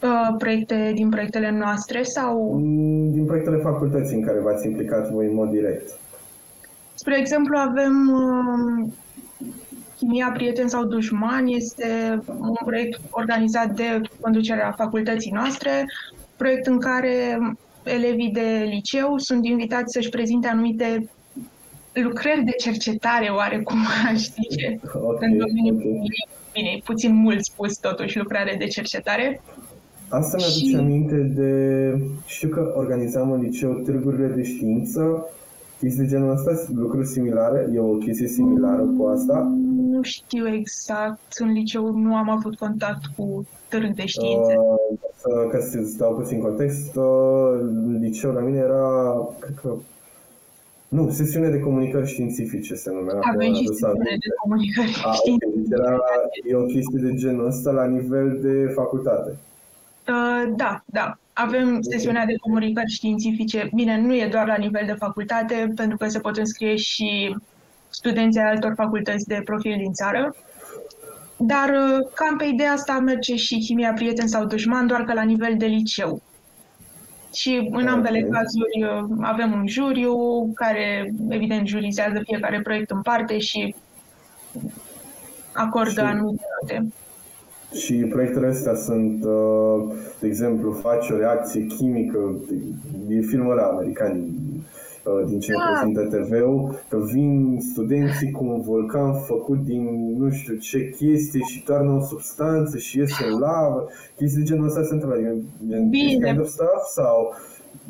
[0.03, 2.53] Uh, proiecte din proiectele noastre sau...
[2.57, 5.99] Mm, din proiectele facultății în care v-ați implicat voi în mod direct.
[6.99, 8.91] Spre exemplu, avem uh,
[9.97, 15.85] Chimia Prieten sau Dușman, este un proiect organizat de conducerea facultății noastre,
[16.35, 17.37] proiect în care
[17.83, 21.09] elevii de liceu sunt invitați să-și prezinte anumite
[21.93, 23.79] lucrări de cercetare, oarecum
[24.11, 26.27] aș zice, okay, în domeniul okay.
[26.53, 29.41] bine, puțin mult spus totuși lucrare de cercetare.
[30.09, 30.75] Asta mi-aduce și...
[30.75, 31.51] aminte de...
[32.25, 35.29] Știu că organizam în liceu târgurile de știință,
[35.79, 39.51] chestii de genul ăsta, lucruri similare, e o chestie similară cu asta?
[39.91, 44.55] Nu știu exact, în liceu nu am avut contact cu târg de științe.
[44.57, 47.59] Uh, ca să-ți dau puțin context, uh,
[47.99, 49.73] liceul la mine era, cred că,
[50.87, 53.19] nu, sesiune de comunicări științifice se numea.
[53.33, 55.73] Avem și sesiune de comunicări A, științifice.
[55.73, 55.97] Era,
[56.49, 59.29] e o chestie de genul ăsta la nivel de facultate.
[60.07, 61.17] Uh, da, da.
[61.41, 63.69] Avem sesiunea de comunicări științifice.
[63.73, 67.35] Bine, nu e doar la nivel de facultate, pentru că se pot înscrie și
[67.89, 70.35] studenții altor facultăți de profil din țară.
[71.37, 75.23] Dar uh, cam pe ideea asta merge și chimia prieten sau dușman, doar că la
[75.23, 76.21] nivel de liceu.
[77.33, 78.29] Și în ambele okay.
[78.29, 80.15] cazuri uh, avem un juriu
[80.53, 83.75] care, evident, jurizează fiecare proiect în parte și
[85.53, 86.07] acordă și...
[86.07, 86.87] anumite note.
[87.73, 92.35] Și proiectele astea sunt, uh, de exemplu, faci o reacție chimică,
[93.09, 94.25] e filmul ăla american
[95.03, 95.79] uh, din ce da.
[95.79, 101.63] prezintă TV-ul, că vin studenții cu un volcan făcut din nu știu ce chestie și
[101.63, 105.17] toarnă o substanță și iese lavă, chestii de genul ăsta se întâmplă,
[105.89, 106.27] Bine.
[106.27, 107.33] kind of stuff sau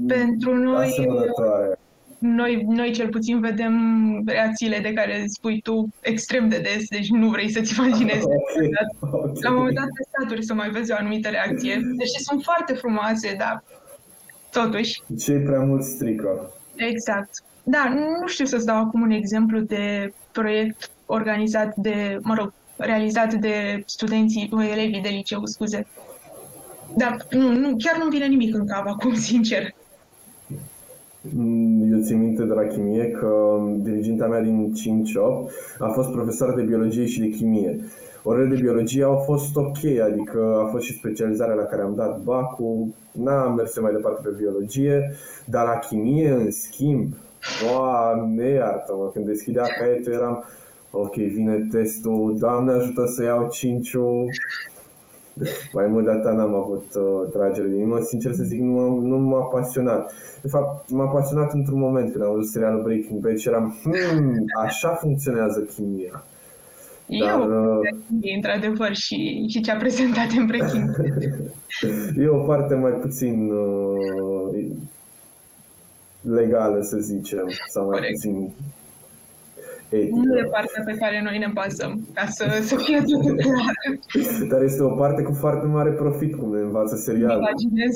[0.08, 1.79] pentru noi asemănătoare?
[2.20, 3.74] Noi, noi cel puțin vedem
[4.26, 8.24] reacțiile de care spui tu extrem de des, deci nu vrei să-ți imaginezi.
[8.24, 8.70] Okay.
[9.00, 9.32] Okay.
[9.42, 11.82] La un moment dat te staturi să mai vezi o anumită reacție.
[11.98, 13.64] Deși sunt foarte frumoase, dar
[14.52, 15.02] totuși.
[15.20, 16.54] Ce prea mult strică.
[16.76, 17.30] Exact.
[17.64, 23.34] Da, nu știu să-ți dau acum un exemplu de proiect organizat de, mă rog, realizat
[23.34, 25.88] de studenții, elevii de liceu, scuze.
[26.98, 29.74] Dar nu, nu, chiar nu vine nimic în cap acum, sincer.
[31.22, 36.54] Mm, eu țin minte de la chimie că diriginta mea din 5-8 a fost profesor
[36.56, 37.80] de biologie și de chimie.
[38.24, 42.22] Orele de biologie au fost ok, adică a fost și specializarea la care am dat
[42.24, 45.12] bacul, n-am mers mai departe pe biologie,
[45.46, 47.14] dar la chimie, în schimb,
[47.62, 50.44] doamne iartă-mă, când deschidea caietul eram,
[50.92, 53.94] ok, vine testul, doamne ajută să iau 5
[55.74, 58.00] mai mult de atât n-am avut uh, tragere de inimă.
[58.02, 60.14] Sincer să zic, nu, nu m-a pasionat.
[60.42, 64.46] De fapt, m-a pasionat într-un moment când am văzut serialul Breaking Bad și eram, hmm,
[64.64, 66.24] așa funcționează chimia.
[67.20, 67.88] Dar, Eu, uh,
[68.36, 71.24] într-adevăr, și, și ce a prezentat în Breaking Bad.
[72.24, 74.66] e o parte mai puțin uh,
[76.22, 78.14] legală, să zicem, sau mai Corect.
[78.14, 78.52] puțin
[79.90, 80.16] etică.
[80.16, 83.76] Nu e partea pe care noi ne bazăm, ca să, să fie totul clar.
[84.50, 87.38] Dar este o parte cu foarte mare profit, cum ne învață serialul.
[87.38, 87.94] Imaginez.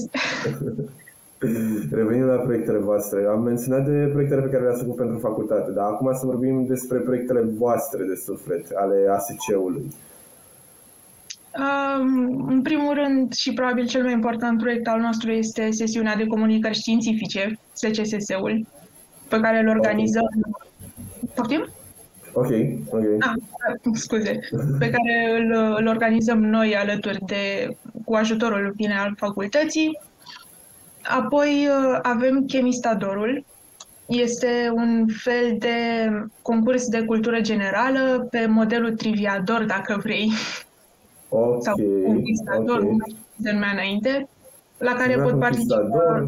[1.92, 5.86] Revenind la proiectele voastre, am menționat de proiectele pe care le-ați făcut pentru facultate, dar
[5.86, 9.86] acum să vorbim despre proiectele voastre de suflet, ale ASC-ului.
[11.60, 16.26] Um, în primul rând și probabil cel mai important proiect al nostru este sesiunea de
[16.26, 18.66] comunicări științifice, SCSS-ul,
[19.30, 20.30] pe care îl organizăm.
[20.34, 21.32] Okay.
[21.36, 21.68] Poftim?
[22.34, 22.50] Ok,
[22.90, 23.04] ok.
[23.20, 23.34] Ah,
[23.94, 24.40] scuze.
[24.80, 30.00] Pe care îl, îl organizăm noi alături de cu ajutorul bine al facultății.
[31.04, 33.46] Apoi uh, avem chemistadorul.
[34.06, 35.76] Este un fel de
[36.42, 40.32] concurs de cultură generală pe modelul triviador, dacă vrei.
[41.30, 42.90] Ok, Sau conquistador, okay.
[42.90, 42.98] nu
[43.42, 44.28] se numea înainte,
[44.78, 46.28] la care pot participa.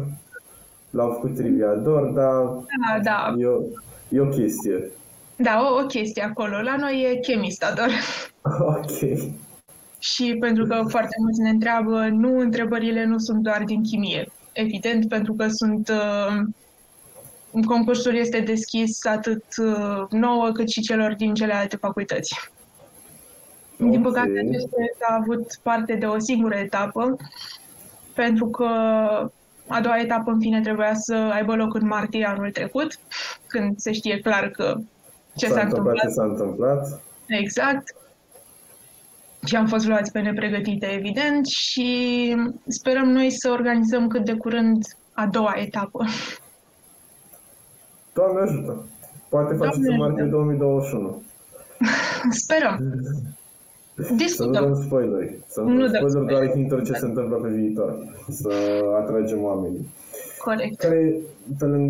[0.90, 3.34] L-au făcut triviador, dar da, da.
[3.38, 3.60] E, o,
[4.08, 4.90] e o chestie.
[5.36, 6.60] Da, o, o chestie acolo.
[6.60, 7.88] La noi e chemistador.
[8.60, 8.90] Ok.
[9.98, 14.28] Și pentru că foarte mulți ne întreabă, nu, întrebările nu sunt doar din chimie.
[14.52, 21.34] Evident, pentru că sunt uh, concursul este deschis atât uh, nouă cât și celor din
[21.34, 22.50] celelalte facultăți.
[23.78, 23.90] Okay.
[23.90, 27.16] Din păcate, acest proiect a avut parte de o singură etapă,
[28.14, 28.64] pentru că
[29.66, 32.98] a doua etapă, în fine, trebuia să aibă loc în martie anul trecut,
[33.46, 34.78] când se știe clar că
[35.36, 35.96] ce s-a, s-a întâmplat.
[35.96, 37.00] Ce s-a întâmplat.
[37.26, 37.94] Exact.
[39.44, 41.88] Și am fost luați pe nepregătite, evident, și
[42.66, 46.04] sperăm noi să organizăm cât de curând a doua etapă.
[48.12, 48.84] Doamne ajută!
[49.28, 51.22] Poate faceți în martie 2021.
[52.42, 52.76] Sperăm.
[54.16, 54.52] Discutăm.
[54.54, 55.38] Să nu dăm spoileri.
[55.46, 57.98] Să nu, nu dăm spoileri, doar hinturi ce se întâmplă pe viitor.
[58.28, 58.52] Să
[59.02, 59.88] atragem oamenii.
[60.50, 60.76] Corect.
[60.78, 61.00] Care,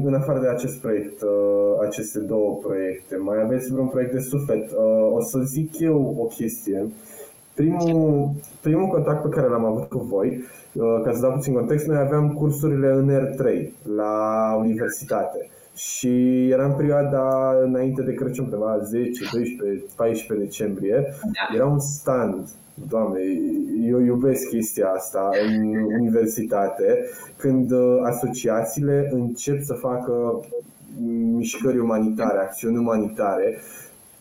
[0.09, 4.71] în afară de acest proiect, uh, aceste două proiecte, mai aveți vreun proiect de suflet?
[4.71, 6.87] Uh, o să zic eu o chestie.
[7.57, 11.87] Primul, primul contact pe care l-am avut cu voi, uh, ca să dau puțin context,
[11.87, 15.49] noi aveam cursurile în R3 la universitate.
[15.75, 21.05] Și era în perioada înainte de Crăciun, pe 10, 12, 14 decembrie.
[21.23, 21.55] Da.
[21.55, 22.49] Era un stand
[22.88, 23.21] Doamne,
[23.83, 27.05] eu iubesc chestia asta în universitate,
[27.37, 30.40] când uh, asociațiile încep să facă
[31.37, 33.59] mișcări umanitare, acțiuni umanitare,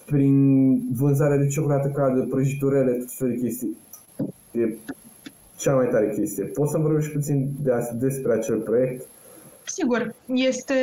[0.06, 3.78] prin vânzarea de ciocolată caldă, prăjiturele, tot felul de chestii.
[4.52, 4.76] E
[5.58, 6.44] cea mai tare chestie.
[6.44, 9.06] Poți să vorbești puțin de, despre acel proiect?
[9.66, 10.74] Sigur, este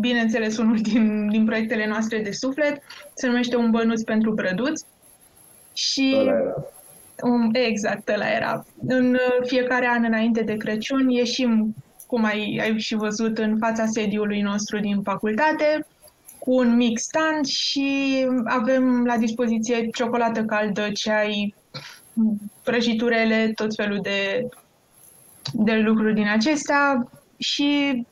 [0.00, 2.82] bineînțeles unul din, din proiectele noastre de suflet,
[3.14, 4.84] se numește Un bănuț pentru brăduți
[5.72, 6.30] și
[7.22, 8.64] um, exact, ăla era.
[8.86, 11.74] În fiecare an înainte de Crăciun ieșim,
[12.06, 15.86] cum ai, ai și văzut, în fața sediului nostru din facultate,
[16.46, 21.54] cu un mic stand și avem la dispoziție ciocolată caldă, ceai,
[22.62, 24.48] prăjiturele, tot felul de,
[25.52, 28.02] de lucruri din acestea și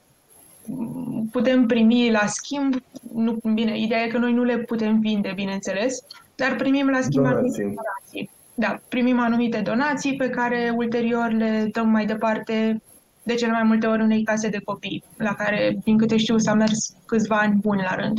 [1.30, 2.74] putem primi la schimb,
[3.12, 5.98] nu, bine, ideea e că noi nu le putem vinde, bineînțeles,
[6.34, 7.38] dar primim la schimb donații.
[7.38, 8.30] anumite donații.
[8.54, 12.82] Da, primim anumite donații pe care ulterior le dăm mai departe
[13.24, 16.54] de cele mai multe ori unei case de copii, la care, din câte știu, s-a
[16.54, 18.18] mers câțiva ani buni la rând.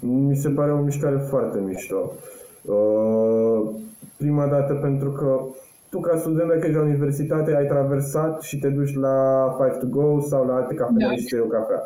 [0.00, 2.12] Mi se pare o mișcare foarte mișto.
[2.62, 3.70] Uh,
[4.16, 5.40] prima dată pentru că
[5.90, 9.16] tu ca student dacă ești la universitate ai traversat și te duci la
[9.58, 11.14] Five to Go sau la alte cafele da.
[11.14, 11.80] și te iei o cafea.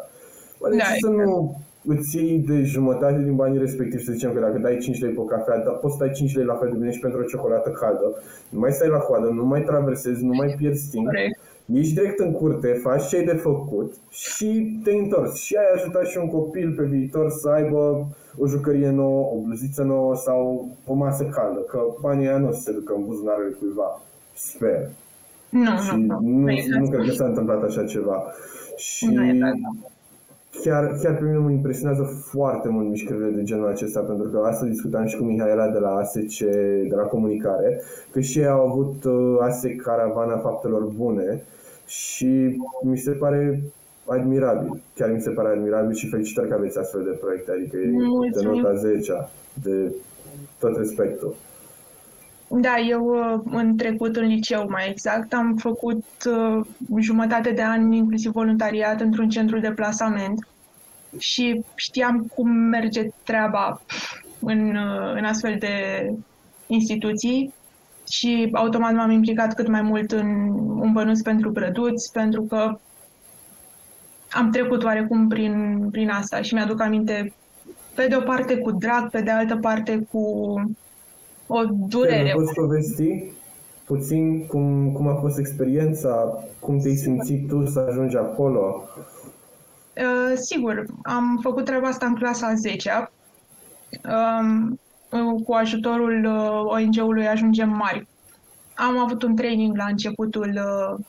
[0.59, 1.17] Oare da, să exact.
[1.17, 5.13] nu îți iei de jumătate din banii respectivi, să zicem că dacă dai 5 lei
[5.13, 7.21] pe o cafea, dar poți să dai 5 lei la fel de bine și pentru
[7.21, 11.07] o ciocolată caldă, nu mai stai la coadă, nu mai traversezi, nu mai pierzi timp,
[11.07, 11.41] Corect.
[11.73, 15.37] Ești direct în curte, faci ce ai de făcut și te întorci.
[15.37, 18.07] Și ai ajutat și un copil pe viitor să aibă
[18.39, 22.73] o jucărie nouă, o bluziță nouă sau o masă caldă, că banii aia nu se
[22.73, 24.03] ducă în buzunarele cuiva.
[24.35, 24.89] Sper.
[25.49, 28.23] Nu, și nu, nu, nu, nu cred că s-a întâmplat așa ceva.
[28.77, 29.53] Și nu e
[30.63, 34.65] chiar, chiar pe mine mă impresionează foarte mult mișcările de genul acesta, pentru că asta
[34.67, 36.39] discutam și cu Mihaela de la ASC,
[36.89, 37.81] de la comunicare,
[38.13, 41.43] că și ei au avut uh, ASC Caravana Faptelor Bune
[41.87, 43.63] și mi se pare
[44.07, 44.83] admirabil.
[44.95, 48.43] Chiar mi se pare admirabil și felicitări că aveți astfel de proiecte, adică e de
[48.43, 49.13] nota 10
[49.63, 49.93] de
[50.59, 51.35] tot respectul.
[52.49, 56.67] Da, eu uh, în trecut în liceu mai exact am făcut uh,
[57.01, 60.47] jumătate de an inclusiv voluntariat într-un centru de plasament
[61.19, 63.81] și știam cum merge treaba
[64.39, 65.73] în, uh, în astfel de
[66.67, 67.55] instituții
[68.11, 70.27] și automat m-am implicat cât mai mult în
[70.81, 72.79] un bănuț pentru prăduți, pentru că
[74.31, 77.33] am trecut oarecum prin, prin asta și mi-aduc aminte
[77.95, 80.55] pe de o parte cu drag, pe de altă parte cu
[81.47, 82.33] o durere.
[82.35, 83.33] Poți povesti
[83.85, 88.85] puțin cum, cum a fost experiența, cum te-ai simțit tu să ajungi acolo?
[89.97, 93.11] Uh, sigur, am făcut treaba asta în clasa 10
[94.05, 94.79] um,
[95.45, 98.07] cu ajutorul uh, ONG-ului Ajungem Mari.
[98.75, 101.05] Am avut un training la începutul uh,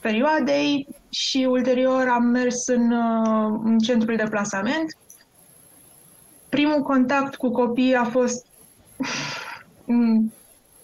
[0.00, 4.96] perioadei și ulterior am mers în, uh, în centrul de plasament.
[6.48, 8.46] Primul contact cu copii a fost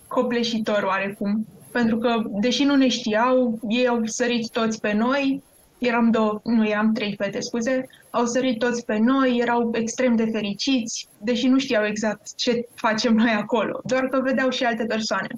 [0.07, 5.43] copleșitor oarecum, pentru că, deși nu ne știau, ei au sărit toți pe noi,
[5.79, 10.29] eram două, nu, eram trei fete, scuze, au sărit toți pe noi, erau extrem de
[10.33, 15.29] fericiți, deși nu știau exact ce facem noi acolo, doar că vedeau și alte persoane.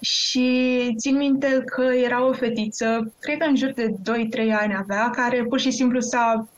[0.00, 5.10] Și țin minte că era o fetiță, cred că în jur de 2-3 ani avea,
[5.10, 6.48] care pur și simplu s-a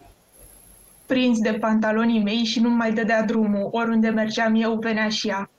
[1.06, 3.68] prins de pantalonii mei și nu mai dădea drumul.
[3.70, 5.50] Oriunde mergeam eu, venea și ea.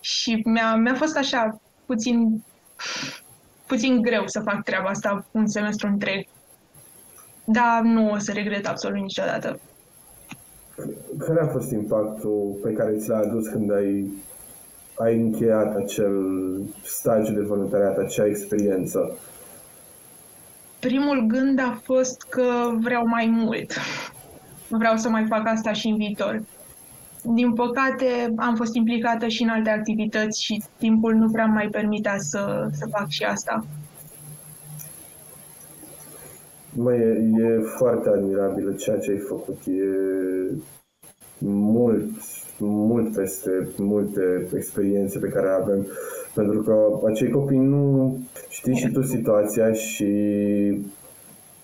[0.00, 2.44] Și mi-a, mi-a fost așa puțin,
[3.66, 6.26] puțin greu să fac treaba asta un semestru întreg.
[7.44, 9.60] Dar nu o să regret absolut niciodată.
[11.18, 14.10] Care a fost impactul pe care ți l-a adus când ai,
[14.98, 16.14] ai încheiat acel
[16.84, 19.18] stagiu de voluntariat, acea experiență?
[20.80, 23.72] Primul gând a fost că vreau mai mult.
[24.68, 26.42] Vreau să mai fac asta și în viitor.
[27.22, 32.16] Din păcate, am fost implicată și în alte activități și timpul nu prea mai permitea
[32.18, 33.64] să, să fac și asta.
[36.72, 39.58] Mă, e, e foarte admirabil ceea ce ai făcut.
[39.66, 39.84] E
[41.38, 42.10] mult,
[42.58, 45.86] mult peste multe experiențe pe care avem.
[46.34, 50.12] Pentru că acei copii nu știi și tu situația și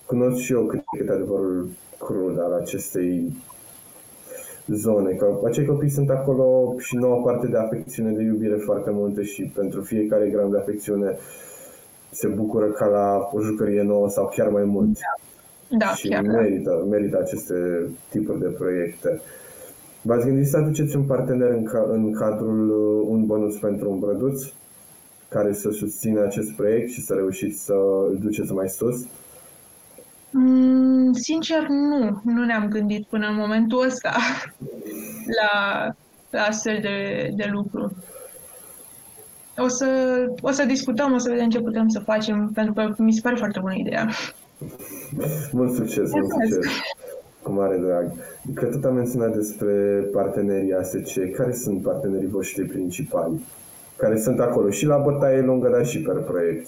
[0.05, 3.33] cunosc și eu cât, cât adevărul crud al acestei
[4.67, 8.89] zone, că acei copii sunt acolo și nu au parte de afecțiune, de iubire foarte
[8.91, 11.17] multe și pentru fiecare gram de afecțiune
[12.09, 14.97] se bucură ca la o jucărie nouă sau chiar mai mult.
[15.77, 19.21] Da, și chiar, merită, merită aceste tipuri de proiecte.
[20.01, 23.99] V-ați gândit să aduceți un partener în, ca, în cadrul uh, Un Bănuț pentru un
[23.99, 24.43] Brăduț
[25.29, 27.73] care să susțină acest proiect și să reușiți să
[28.09, 29.05] îl duceți mai sus?
[30.31, 30.86] Mm,
[31.17, 32.21] sincer, nu.
[32.23, 34.15] Nu ne-am gândit până în momentul ăsta
[35.41, 35.85] la,
[36.29, 37.91] la astfel de, de lucru.
[39.57, 39.87] O să,
[40.41, 43.35] o să discutăm, o să vedem ce putem să facem, pentru că mi se pare
[43.35, 44.09] foarte bună ideea.
[45.51, 46.65] Mult succes, mult succes!
[47.41, 48.11] Cu mare drag.
[48.53, 49.73] Că tot am menționat despre
[50.13, 51.31] partenerii ASC.
[51.35, 53.45] Care sunt partenerii voștri principali?
[53.95, 56.67] Care sunt acolo și la bătaie lungă, dar și pe proiect?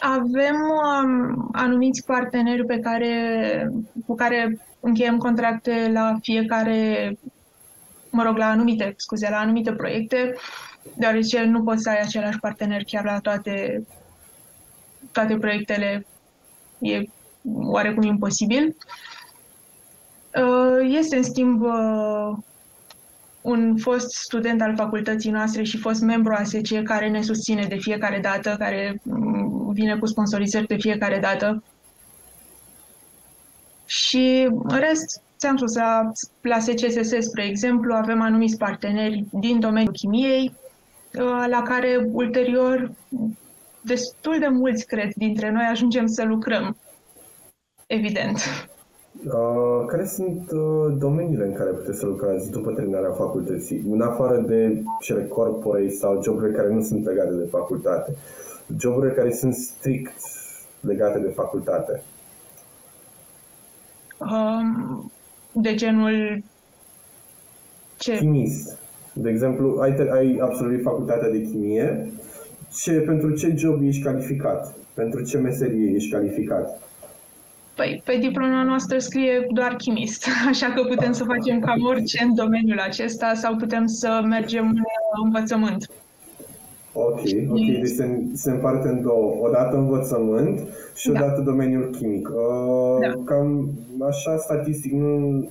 [0.00, 3.70] Avem um, anumiți parteneri pe care,
[4.06, 7.12] cu care încheiem contracte la fiecare,
[8.10, 10.34] mă rog, la anumite, scuze, la anumite proiecte,
[10.94, 13.86] deoarece nu poți să ai același partener chiar la toate,
[15.12, 16.06] toate proiectele.
[16.78, 17.02] E
[17.44, 18.76] oarecum imposibil.
[20.36, 22.36] Uh, este, în schimb, uh,
[23.46, 28.18] un fost student al facultății noastre și fost membru ASC care ne susține de fiecare
[28.18, 31.62] dată, care mm, vine cu sponsorizări de fiecare dată.
[33.84, 39.92] Și în rest, ți-am spus, la, la SCSS, spre exemplu, avem anumiți parteneri din domeniul
[39.92, 40.54] chimiei,
[41.14, 42.90] uh, la care ulterior
[43.80, 46.76] destul de mulți, cred, dintre noi ajungem să lucrăm.
[47.86, 48.68] Evident.
[49.32, 54.36] Uh, care sunt uh, domeniile în care puteți să lucrați după terminarea facultății, în afară
[54.36, 58.12] de cele corporate sau joburile care nu sunt legate de facultate,
[58.78, 60.12] joburile care sunt strict
[60.80, 62.02] legate de facultate?
[64.18, 65.10] Um,
[65.52, 66.42] de genul
[67.98, 68.16] ce?
[68.16, 68.78] Chimist.
[69.12, 72.12] De exemplu, ai, ai absolvit facultatea de chimie,
[72.82, 74.74] ce, pentru ce job ești calificat?
[74.94, 76.80] Pentru ce meserie ești calificat?
[77.76, 82.34] Păi, pe diploma noastră scrie doar chimist, așa că putem să facem cam orice în
[82.34, 84.82] domeniul acesta sau putem să mergem în
[85.24, 85.90] învățământ.
[86.92, 89.34] Ok, ok, deci se, se împarte în două.
[89.40, 90.60] Odată învățământ
[90.94, 91.18] și da.
[91.18, 92.28] odată domeniul chimic.
[92.28, 93.12] Uh, da.
[93.24, 93.68] Cam
[94.08, 95.48] așa statistic, nu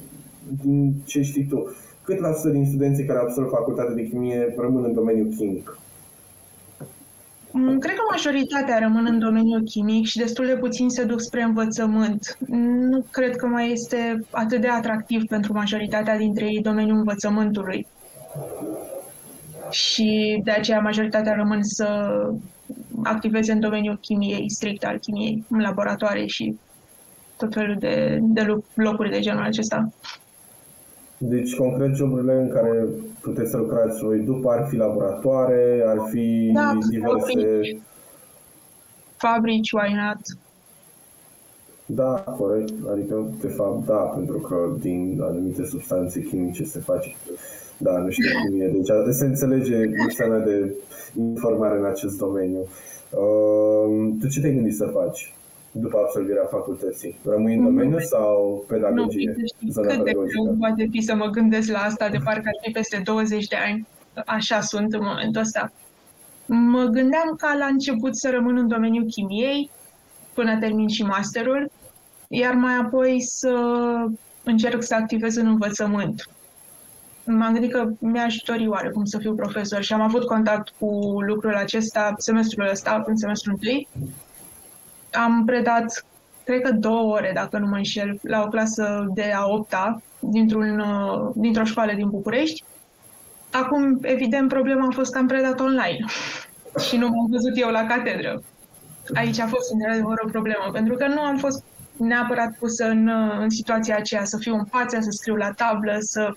[0.63, 1.75] din ce știi tu.
[2.03, 5.77] Cât la sută din studenții care absolvă facultatea de chimie rămân în domeniul chimic?
[7.57, 11.41] Mm, cred că majoritatea rămân în domeniul chimic și destul de puțin se duc spre
[11.41, 12.37] învățământ.
[12.89, 17.87] Nu cred că mai este atât de atractiv pentru majoritatea dintre ei domeniul învățământului.
[19.69, 22.15] Și de aceea majoritatea rămân să
[23.03, 26.57] activeze în domeniul chimiei, strict al chimiei, în laboratoare și
[27.37, 29.93] tot felul de, de locuri de genul acesta.
[31.17, 32.85] Deci, concret, joburile în care
[33.21, 37.31] puteți să lucrați voi după ar fi laboratoare, ar fi da, diverse...
[37.31, 37.81] Fabrici,
[39.17, 40.19] fabrici why not?
[41.85, 42.73] Da, corect.
[42.91, 47.15] Adică, de fapt, da, pentru că din anumite substanțe chimice se face.
[47.77, 48.67] Da, nu știu cum e.
[48.67, 50.73] Deci se înțelege lipsa mea de
[51.17, 52.59] informare în acest domeniu.
[53.09, 55.34] Uh, tu ce te-ai gândit să faci?
[55.79, 57.19] După absolvirea facultății?
[57.25, 59.35] Rămâi în domeniu sau pedagogie?
[59.59, 62.57] Nu, zona cât de greu poate fi să mă gândesc la asta de parcă ar
[62.61, 63.87] fi peste 20 de ani.
[64.25, 65.71] Așa sunt în momentul ăsta.
[66.45, 69.69] Mă gândeam ca la început să rămân în domeniul chimiei
[70.33, 71.71] până termin și masterul,
[72.27, 73.53] iar mai apoi să
[74.43, 76.29] încerc să activez în învățământ.
[77.25, 81.55] M-am gândit că mi-aș dori oarecum să fiu profesor și am avut contact cu lucrul
[81.55, 83.87] acesta semestrul ăsta, în semestrul întâi.
[85.15, 86.05] Am predat,
[86.43, 90.83] cred că două ore, dacă nu mă înșel, la o clasă de a opta dintr-un,
[91.35, 92.63] dintr-o școală din București.
[93.51, 96.05] Acum, evident, problema a fost că am predat online
[96.87, 98.41] și nu m-am văzut eu la catedră.
[99.13, 101.63] Aici a fost, într-adevăr, o problemă, pentru că nu am fost
[101.97, 103.09] neapărat pusă în,
[103.39, 106.33] în situația aceea, să fiu în față, să scriu la tablă, să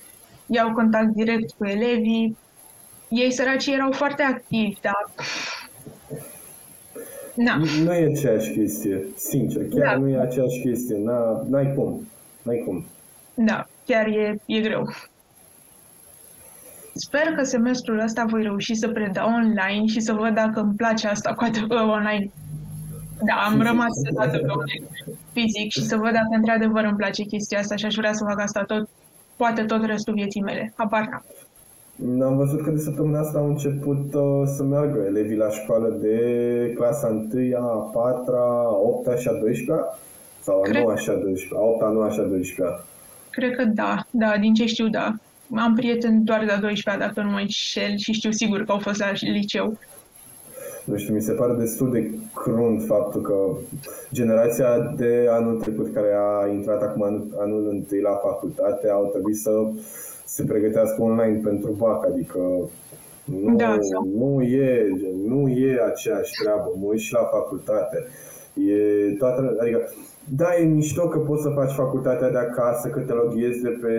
[0.47, 2.37] iau contact direct cu elevii.
[3.09, 5.11] Ei săraci erau foarte activi, dar...
[7.45, 7.57] Na.
[7.85, 10.01] Nu e aceeași chestie, sincer, chiar da.
[10.01, 12.09] nu e aceeași chestie, N-a, n-ai cum,
[12.43, 12.85] n-ai cum.
[13.35, 14.89] Da, chiar e, e greu.
[16.95, 21.07] Sper că semestrul ăsta voi reuși să predau online și să văd dacă îmi place
[21.07, 22.31] asta cu online
[23.23, 24.87] da, am rămas dată pe
[25.33, 28.41] fizic și să văd dacă într-adevăr îmi place chestia asta și aș vrea să fac
[28.41, 28.89] asta tot,
[29.37, 30.73] poate tot restul vieții mele.
[30.77, 31.23] Apar n
[32.23, 36.19] Am văzut că de săptămâna asta au început uh, să meargă elevii la școală de
[36.75, 39.87] clasa 1, a 4, a 8 și a 12
[40.43, 42.77] sau a 9 și a 12 a 8 a 9 și a 12
[43.31, 45.15] Cred că da, da, din ce știu, da.
[45.57, 48.79] Am prieteni doar de a 12 dacă nu mă înșel și știu sigur că au
[48.79, 49.79] fost la liceu.
[50.85, 53.35] Nu știu, mi se pare destul de crunt faptul că
[54.13, 59.37] generația de anul trecut care a intrat acum anul, anul întâi la facultate au trebuit
[59.37, 59.51] să
[60.35, 62.41] se pregătească online pentru BAC, adică
[63.25, 63.77] nu, da,
[64.19, 64.89] nu, e,
[65.27, 68.07] nu e aceeași treabă, mă uit și la facultate.
[68.55, 69.89] E toată, adică
[70.37, 73.95] da, e mișto că poți să faci facultatea de acasă, că te loghezi de pe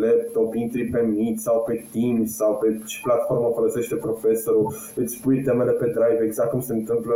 [0.00, 5.42] laptop, intri pe Meet sau pe Teams sau pe ce platformă folosește profesorul, îți pui
[5.42, 7.14] temele pe Drive, exact cum se întâmplă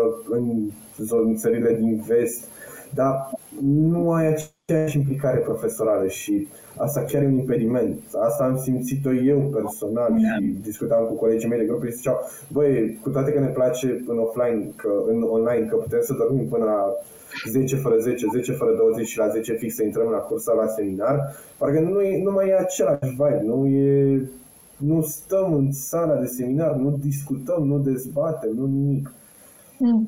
[1.08, 2.48] în țările din vest,
[2.94, 3.30] dar
[3.60, 4.26] nu ai
[4.68, 8.00] aceeași implicare profesorală și asta chiar e un impediment.
[8.28, 10.16] Asta am simțit-o eu personal da.
[10.16, 12.18] și discutam cu colegii mei de grup și ziceau,
[12.52, 16.48] băi, cu toate că ne place în offline, că, în online, că putem să dormim
[16.48, 16.92] până la
[17.48, 20.66] 10 fără 10, 10 fără 20 și la 10 fix să intrăm la cursa la
[20.66, 24.20] seminar, parcă nu, e, nu mai e același vibe, nu e
[24.76, 29.12] nu stăm în sala de seminar, nu discutăm, nu dezbatem, nu nimic.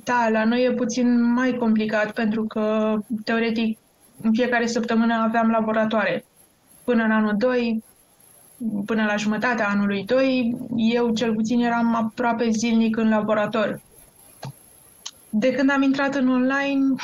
[0.05, 2.95] Da, la noi e puțin mai complicat pentru că,
[3.25, 3.79] teoretic,
[4.23, 6.25] în fiecare săptămână aveam laboratoare.
[6.85, 7.85] Până în anul 2,
[8.87, 13.81] până la jumătatea anului 2, eu cel puțin eram aproape zilnic în laborator.
[15.31, 16.95] De când am intrat în online,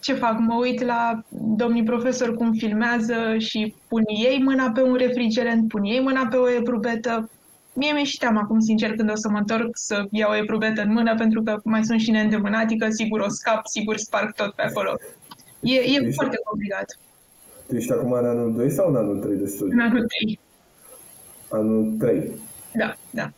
[0.00, 0.38] ce fac?
[0.38, 5.84] Mă uit la domnii profesori cum filmează și pun ei mâna pe un refrigerant, pun
[5.84, 7.30] ei mâna pe o ebrubetă.
[7.72, 10.82] Mie mi-e și teama acum, sincer, când o să mă întorc să iau o ebrubetă
[10.82, 14.62] în mână, pentru că mai sunt și neîndemânatică, sigur o scap, sigur sparg tot pe
[14.62, 14.94] acolo.
[15.60, 16.98] E, e ești, foarte complicat.
[17.66, 19.72] Tu ești acum în anul 2 sau în anul 3 de studii?
[19.72, 20.38] În anul 3.
[21.48, 22.32] Anul 3?
[22.74, 23.30] Da, da.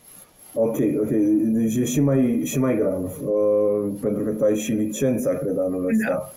[0.53, 1.09] Ok, ok.
[1.43, 3.03] Deci e și mai, și mai grav.
[3.03, 6.09] Uh, pentru că tu ai și licența, cred, anul ăsta.
[6.09, 6.31] Da.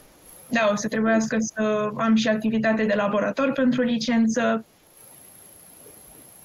[0.50, 4.64] Da, o să trebuiască să am și activitate de laborator pentru licență.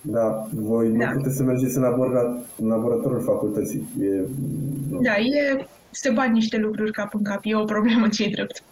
[0.01, 1.11] Da, voi da.
[1.11, 3.87] nu puteți să mergeți în, labora, în laboratorul facultății.
[4.01, 4.21] E,
[4.89, 4.99] nu.
[5.01, 7.39] Da, e, se bat niște lucruri cap în cap.
[7.43, 8.63] E o problemă ce drept.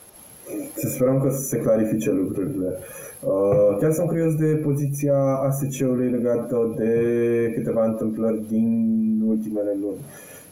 [0.76, 2.78] Să sperăm că se clarifice lucrurile.
[3.22, 6.92] Uh, chiar sunt curios de poziția ASC-ului legată de
[7.56, 10.02] câteva întâmplări din ultimele luni.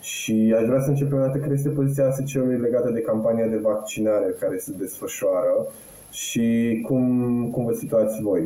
[0.01, 4.35] Și aș vrea să începem dată care este poziția ASC-ului legată de campania de vaccinare
[4.39, 5.67] care se desfășoară
[6.11, 7.03] și cum,
[7.51, 8.41] cum vă situați voi?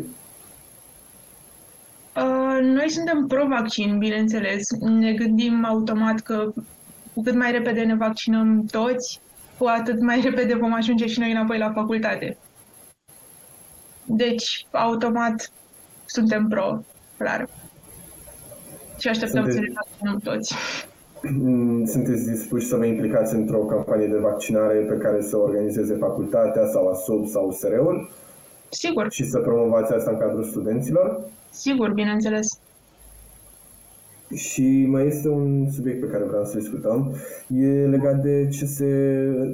[2.16, 4.64] Uh, noi suntem pro-vaccin, bineînțeles.
[4.80, 6.52] Ne gândim automat că
[7.14, 9.22] cu cât mai repede ne vaccinăm toți,
[9.60, 12.38] cu atât mai repede vom ajunge și noi înapoi la facultate.
[14.06, 15.52] Deci, automat,
[16.06, 16.84] suntem pro,
[17.18, 17.48] clar.
[18.98, 19.58] Și așteptăm Sunteți...
[19.58, 20.56] să ne vaccinăm toți.
[21.22, 26.66] Mm, sunteți dispuși să vă implicați într-o campanie de vaccinare pe care să organizeze facultatea
[26.66, 28.10] sau ASUB sau USR-ul?
[28.70, 29.12] Sigur.
[29.12, 31.22] Și să promovați asta în cadrul studenților?
[31.50, 32.48] Sigur, bineînțeles.
[34.36, 37.16] Și mai este un subiect pe care vreau să discutăm.
[37.56, 38.86] E legat de ce se,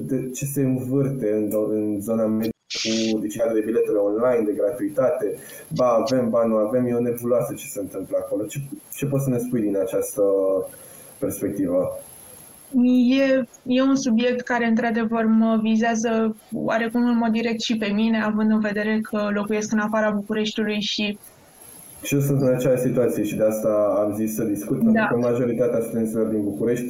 [0.02, 2.54] de ce se învârte în, în zona medică
[3.12, 5.36] cu decizia de biletele online, de gratuitate.
[5.76, 6.86] Ba avem, ba nu avem.
[6.86, 8.44] E o nebuloasă ce se întâmplă acolo.
[8.44, 8.60] Ce,
[8.94, 10.24] ce poți să ne spui din această
[11.18, 12.00] perspectivă?
[13.10, 18.22] E, e un subiect care, într-adevăr, mă vizează oarecum în mod direct și pe mine,
[18.22, 21.18] având în vedere că locuiesc în afara Bucureștiului și
[22.06, 24.84] Și eu sunt în aceeași situație și de asta am zis să discut, da.
[24.84, 26.86] pentru că majoritatea studenților din București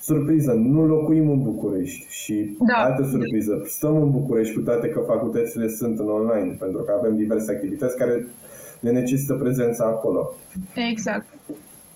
[0.00, 2.74] surpriză, nu locuim în București și da.
[2.74, 7.16] altă surpriză, stăm în București cu toate că facultățile sunt în online, pentru că avem
[7.16, 8.26] diverse activități care
[8.80, 10.34] ne necesită prezența acolo.
[10.90, 11.26] Exact.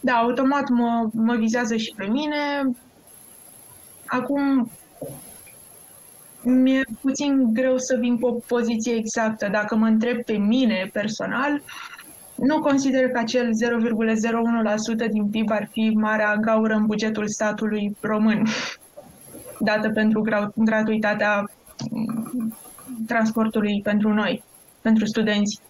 [0.00, 2.70] Da, automat mă, mă vizează și pe mine.
[4.06, 4.70] Acum,
[6.42, 9.48] mi-e puțin greu să vin cu o poziție exactă.
[9.52, 11.62] Dacă mă întreb pe mine personal,
[12.46, 13.50] nu consider că acel
[15.06, 18.46] 0,01% din PIB ar fi marea gaură în bugetul statului român,
[19.58, 20.22] dată pentru
[20.54, 21.50] gratuitatea
[23.06, 24.42] transportului pentru noi,
[24.80, 25.60] pentru studenți.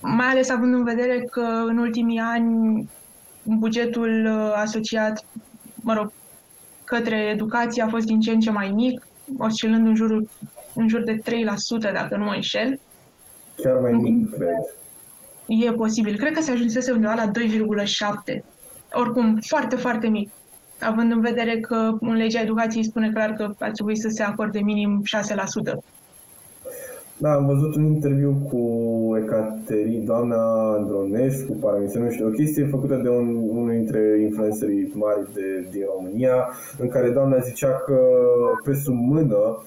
[0.00, 2.88] Mai ales având în vedere că în ultimii ani
[3.42, 5.24] bugetul uh, asociat,
[5.74, 6.12] mă rog,
[6.84, 9.06] către educație a fost din ce în ce mai mic,
[9.38, 10.28] oscilând în, jurul,
[10.74, 11.22] în jur de 3%,
[11.92, 12.80] dacă nu mă înșel.
[13.56, 14.74] Chiar mai mic, cred.
[15.46, 16.16] E posibil.
[16.16, 18.44] Cred că se ajunsese undeva la 2,7.
[18.92, 20.30] Oricum, foarte, foarte mic.
[20.80, 24.58] Având în vedere că în legea educației spune clar că ar trebui să se acorde
[24.58, 25.02] minim
[25.72, 25.96] 6%.
[27.18, 28.60] Da, am văzut un interviu cu
[29.22, 35.32] Ecateri, doamna Andronescu, paramisă, nu știu, o chestie făcută de un, unul dintre influencerii mari
[35.34, 37.98] de, din România, în care doamna zicea că
[38.64, 39.62] pe sub mână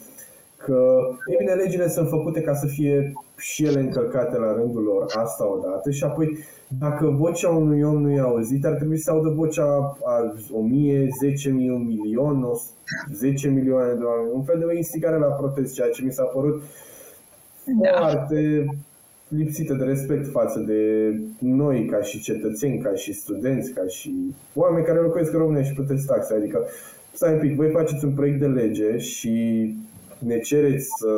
[0.58, 5.06] că, e bine, legile sunt făcute ca să fie și ele încălcate la rândul lor,
[5.16, 6.38] asta odată, și apoi
[6.80, 11.08] dacă vocea unui om nu e auzit, ar trebui să audă vocea a 1000,
[11.48, 12.46] 10.000, un milion,
[13.14, 16.24] 10 milioane de oameni, un fel de o instigare la protest, ceea ce mi s-a
[16.24, 16.62] părut
[17.82, 17.98] da.
[17.98, 18.66] foarte
[19.28, 24.86] lipsită de respect față de noi ca și cetățeni, ca și studenți, ca și oameni
[24.86, 26.34] care locuiesc în România și plătesc taxe.
[26.34, 26.66] Adică,
[27.14, 29.66] stai un pic, voi faceți un proiect de lege și
[30.20, 31.12] ne cereți să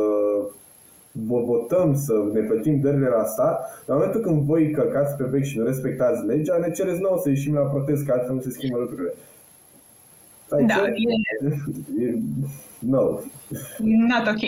[1.11, 5.57] votăm, să ne plătim dările la stat, în momentul când voi călcați pe vechi și
[5.57, 8.77] nu respectați legea, ne cereți nouă să ieșim la protest, că altfel nu se schimbă
[8.77, 9.13] lucrurile.
[10.45, 12.05] Stai da, e...
[12.05, 12.17] e...
[12.79, 13.01] No.
[13.77, 14.43] Not ok.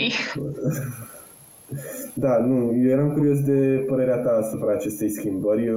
[2.13, 5.71] Da, nu, eu eram curios de părerea ta asupra acestei schimbări.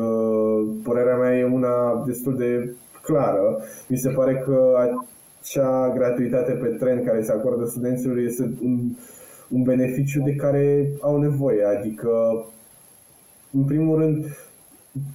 [0.82, 3.62] Părerea mea e una destul de clară.
[3.86, 4.74] Mi se pare că
[5.40, 8.78] acea gratuitate pe tren care se acordă studenților este un,
[9.48, 11.64] un beneficiu de care au nevoie.
[11.64, 12.44] Adică,
[13.50, 14.24] în primul rând,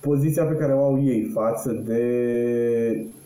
[0.02, 2.04] poziția pe care o au ei față de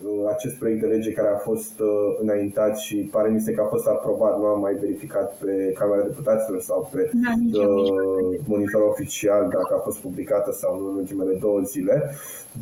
[0.03, 3.61] uh, acest proiect de lege care a fost uh, înaintat și pare mi se că
[3.61, 8.81] a fost aprobat, nu am mai verificat pe Camera Deputaților sau pe da, uh, monitor
[8.81, 12.11] oficial dacă a fost publicată sau nu în ultimele două zile,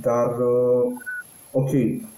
[0.02, 0.92] dar uh,
[1.56, 1.70] ok,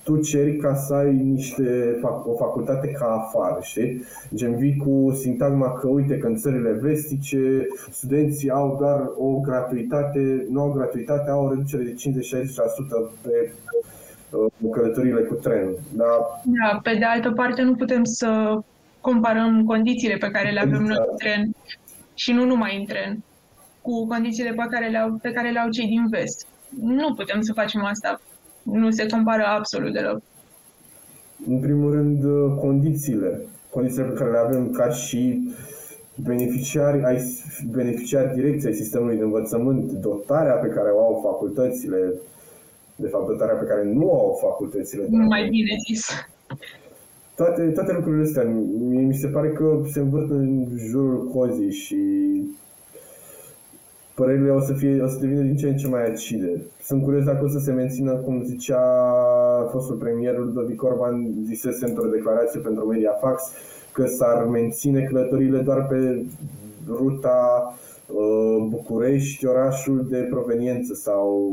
[0.04, 4.04] tu ceri ca să ai niște, o facultate ca afară, știi?
[4.36, 10.46] Gen vii cu sintagma că uite că în țările vestice studenții au doar o gratuitate,
[10.50, 11.96] nu au gratuitate, au o reducere de 50-60%
[13.22, 13.54] pe
[14.30, 15.80] uh, călătorile cu trenul.
[15.94, 16.42] Da?
[16.44, 18.60] da, pe de altă parte nu putem să
[19.02, 20.98] comparăm condițiile pe care le avem exact.
[20.98, 21.56] noi în tren
[22.14, 23.24] și nu numai în tren,
[23.82, 26.48] cu condițiile pe care le au, pe care le au cei din vest.
[26.82, 28.22] Nu putem să facem asta
[28.66, 30.22] nu se compară absolut deloc.
[31.48, 33.42] În primul rând, uh, condițiile.
[33.70, 35.54] Condițiile pe care le avem ca și
[36.24, 37.18] beneficiari, ai,
[37.72, 42.14] beneficiari direcției sistemului de învățământ, dotarea pe care o au facultățile,
[42.96, 45.08] de fapt dotarea pe care nu o au facultățile.
[45.10, 46.06] Mai bine zis.
[47.36, 48.44] Toate, toate lucrurile astea,
[49.08, 51.98] mi se pare că se învârt în jurul cozii și
[54.16, 56.62] părerile o să, fie, o să devină din ce în ce mai acide.
[56.84, 58.82] Sunt curios dacă o să se mențină, cum zicea
[59.72, 63.44] fostul premier Ludovic Orban, zisese într-o declarație pentru Mediafax,
[63.92, 66.26] că s-ar menține călătorile doar pe
[66.88, 67.74] ruta
[68.08, 71.52] uh, București, orașul de proveniență sau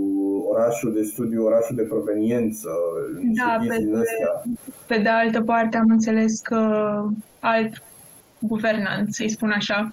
[0.51, 2.69] orașul de studiu, orașul de proveniență.
[3.35, 4.03] Da, pe de,
[4.87, 6.59] pe de altă parte am înțeles că
[7.41, 7.83] alt
[8.39, 9.93] guvernant, să-i spun așa,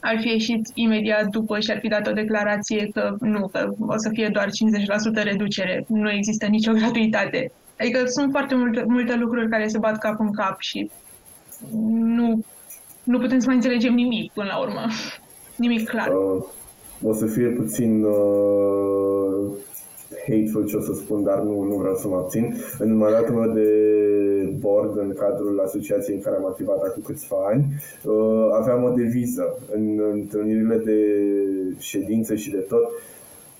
[0.00, 3.96] ar fi ieșit imediat după și ar fi dat o declarație că nu, că o
[3.96, 4.48] să fie doar
[5.20, 7.52] 50% reducere, nu există nicio gratuitate.
[7.78, 10.90] Adică sunt foarte multe, multe lucruri care se bat cap în cap și
[11.90, 12.44] nu,
[13.02, 14.80] nu putem să mai înțelegem nimic până la urmă.
[15.64, 16.08] Nimic clar.
[16.08, 16.44] Uh,
[17.02, 19.52] o să fie puțin uh,
[20.28, 22.54] hateful ce o să spun, dar nu, nu vreau să mă abțin.
[22.78, 23.70] În mandatul meu de
[24.58, 27.64] board, în cadrul asociației în care am activat acum câțiva ani,
[28.04, 31.00] uh, aveam o deviză în întâlnirile de
[31.78, 32.90] ședință și de tot.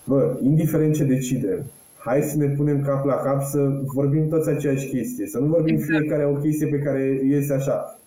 [0.04, 1.62] Bă, indiferent ce decidem,
[1.98, 5.74] hai să ne punem cap la cap să vorbim toți aceeași chestie, să nu vorbim
[5.74, 5.98] exact.
[5.98, 7.98] fiecare o chestie pe care iese așa.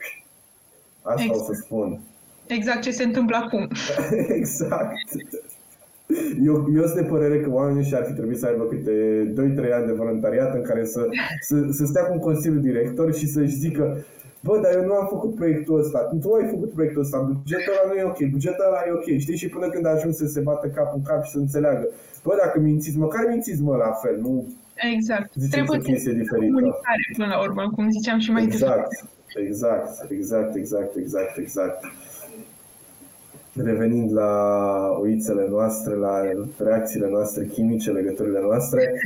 [1.01, 1.39] Asta exact.
[1.39, 1.99] o să spun.
[2.47, 3.67] Exact ce se întâmplă acum.
[4.39, 4.93] exact.
[6.43, 8.93] Eu, eu sunt de părere că oamenii și ar fi trebuit să aibă câte
[9.33, 11.07] 2-3 ani de voluntariat în care să,
[11.41, 14.05] să, să stea cu un consiliu director și să-și zică
[14.43, 15.99] Bă, dar eu nu am făcut proiectul ăsta.
[16.21, 19.37] Tu ai făcut proiectul ăsta, bugetul ăla nu e ok, bugetul ăla e ok, știi?
[19.37, 21.87] Și până când ajung să se bată cap în cap și să înțeleagă.
[22.23, 24.47] Bă, dacă mințiți, măcar mințiți mă la fel, nu
[24.93, 25.29] Exact.
[25.33, 26.53] Ziceți Trebuie o chestie diferită.
[26.53, 28.91] Comunicare până la urmă, cum ziceam și mai exact.
[29.47, 31.79] Exact, exact, exact, exact, exact.
[33.63, 34.31] Revenind la
[34.99, 36.21] oițele noastre, la
[36.57, 39.01] reacțiile noastre chimice, legăturile noastre,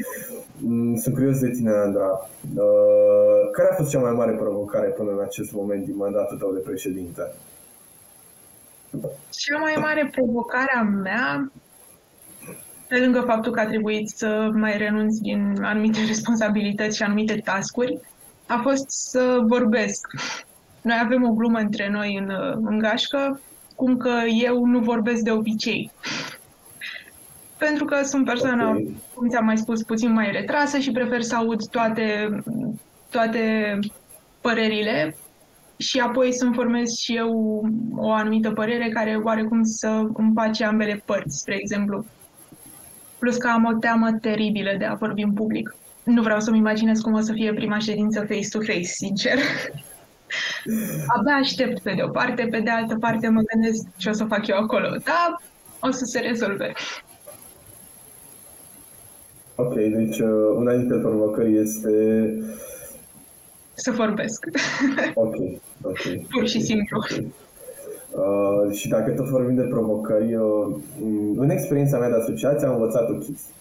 [0.58, 2.30] mm, sunt curios de tine, Andra.
[2.56, 6.54] Uh, care a fost cea mai mare provocare până în acest moment din mandatul tău
[6.54, 7.32] de președinte?
[9.30, 11.52] Cea mai mare provocare a mea,
[12.88, 18.00] pe lângă faptul că a trebuit să mai renunț din anumite responsabilități și anumite tascuri,
[18.48, 20.08] a fost să vorbesc.
[20.82, 22.32] Noi avem o glumă între noi în,
[22.64, 23.40] în gașcă,
[23.76, 25.92] cum că eu nu vorbesc de obicei.
[27.58, 28.96] Pentru că sunt persoană, okay.
[29.14, 32.30] cum ți-am mai spus, puțin mai retrasă și prefer să aud toate,
[33.10, 33.80] toate
[34.42, 35.16] părerile
[35.78, 37.32] și apoi să-mi formez și eu
[37.96, 42.06] o anumită părere care oarecum să împace ambele părți, spre exemplu.
[43.20, 45.76] Plus că am o teamă teribilă de a vorbi în public.
[46.04, 49.38] Nu vreau să-mi imaginez cum o să fie prima ședință face-to-face, sincer.
[51.18, 54.24] Abia aștept pe de o parte, pe de altă parte mă gândesc ce o să
[54.24, 54.88] fac eu acolo.
[55.04, 55.38] Da,
[55.80, 56.74] o să se rezolve.
[59.56, 61.94] Ok, deci uh, una dintre provocări este...
[63.74, 64.46] Să vorbesc.
[65.14, 65.36] Ok,
[65.82, 66.28] ok.
[66.30, 66.98] Pur și simplu.
[66.98, 67.34] Okay.
[68.12, 70.76] Uh, și dacă tot vorbim de provocări, uh,
[71.36, 73.54] în experiența mea de asociație am învățat o chestie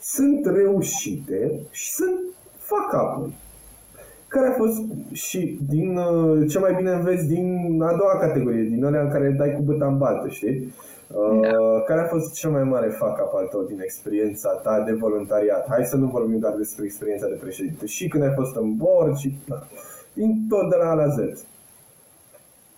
[0.00, 2.20] sunt reușite și sunt
[2.58, 3.32] fuck up
[4.28, 8.84] care a fost și din uh, ce mai bine înveți din a doua categorie, din
[8.84, 10.74] alea în care dai cu băta în baltă, știi?
[11.06, 11.80] Uh, da.
[11.86, 15.66] Care a fost cel mai mare fuck up al tău din experiența ta de voluntariat?
[15.68, 17.86] Hai să nu vorbim doar despre experiența de președinte.
[17.86, 19.66] Și când ai fost în bord și da,
[20.12, 21.16] din tot de la A la Z.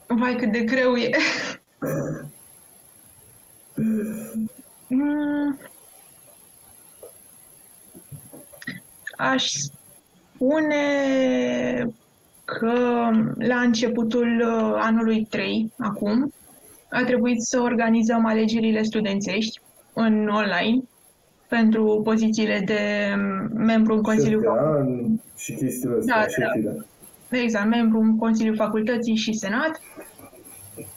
[0.06, 1.10] Vai, cât de greu e.
[4.88, 5.58] mm.
[9.16, 9.52] Aș
[10.40, 11.92] spune
[12.44, 16.32] că la începutul uh, anului 3, acum,
[16.90, 19.60] a trebuit să organizăm alegerile studențești
[19.92, 20.82] în online
[21.48, 23.14] pentru pozițiile de
[23.54, 25.20] membru în Consiliul Facultății.
[25.36, 27.36] și chestiile astea, da, da.
[27.38, 29.80] Exact, membru în Consiliul Facultății și Senat.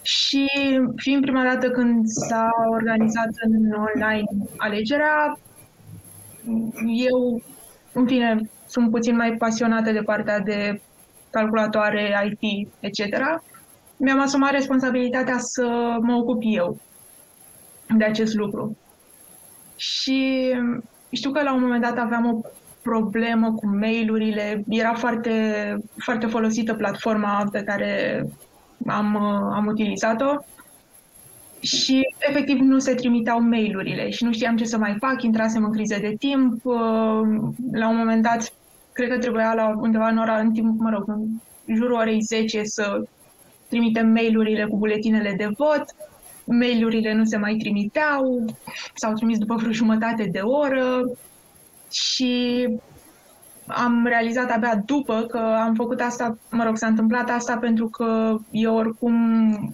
[0.01, 0.47] Și
[0.95, 5.39] fiind prima dată când s-a organizat în online alegerea,
[7.09, 7.41] eu
[7.93, 10.81] în fine, sunt puțin mai pasionată de partea de
[11.29, 12.99] calculatoare, IT, etc.
[13.97, 16.77] Mi-am asumat responsabilitatea să mă ocup eu
[17.97, 18.77] de acest lucru.
[19.75, 20.51] Și
[21.11, 22.41] știu că la un moment dat aveam o
[22.81, 24.63] problemă cu mailurile.
[24.69, 25.31] Era foarte,
[25.97, 28.23] foarte folosită platforma pe care
[28.87, 29.15] am,
[29.53, 30.35] am utilizat-o
[31.59, 35.71] și efectiv nu se trimiteau mail-urile și nu știam ce să mai fac, intrasem în
[35.71, 36.65] criză de timp.
[36.65, 37.21] Uh,
[37.71, 38.53] la un moment dat,
[38.93, 42.63] cred că trebuia la undeva în ora, în timp, mă rog, în jurul orei 10
[42.63, 43.03] să
[43.69, 45.85] trimitem mail-urile cu buletinele de vot.
[46.45, 48.45] Mail-urile nu se mai trimiteau,
[48.93, 51.01] s-au trimis după vreo jumătate de oră
[51.91, 52.67] și
[53.67, 58.37] am realizat abia după că am făcut asta, mă rog, s-a întâmplat asta pentru că
[58.51, 59.13] eu oricum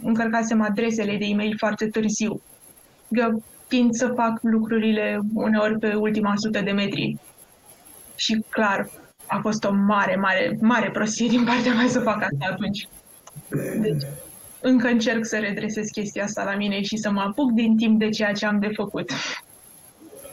[0.04, 2.42] încărcasem adresele de e-mail foarte târziu.
[3.10, 7.18] Eu tind să fac lucrurile uneori pe ultima sută de metri.
[8.16, 8.90] Și clar,
[9.30, 12.88] a fost o mare, mare, mare prostie din partea mea să fac asta atunci.
[13.82, 14.04] Deci,
[14.62, 18.10] încă încerc să redresez chestia asta la mine și să mă apuc din timp de
[18.10, 19.12] ceea ce am de făcut.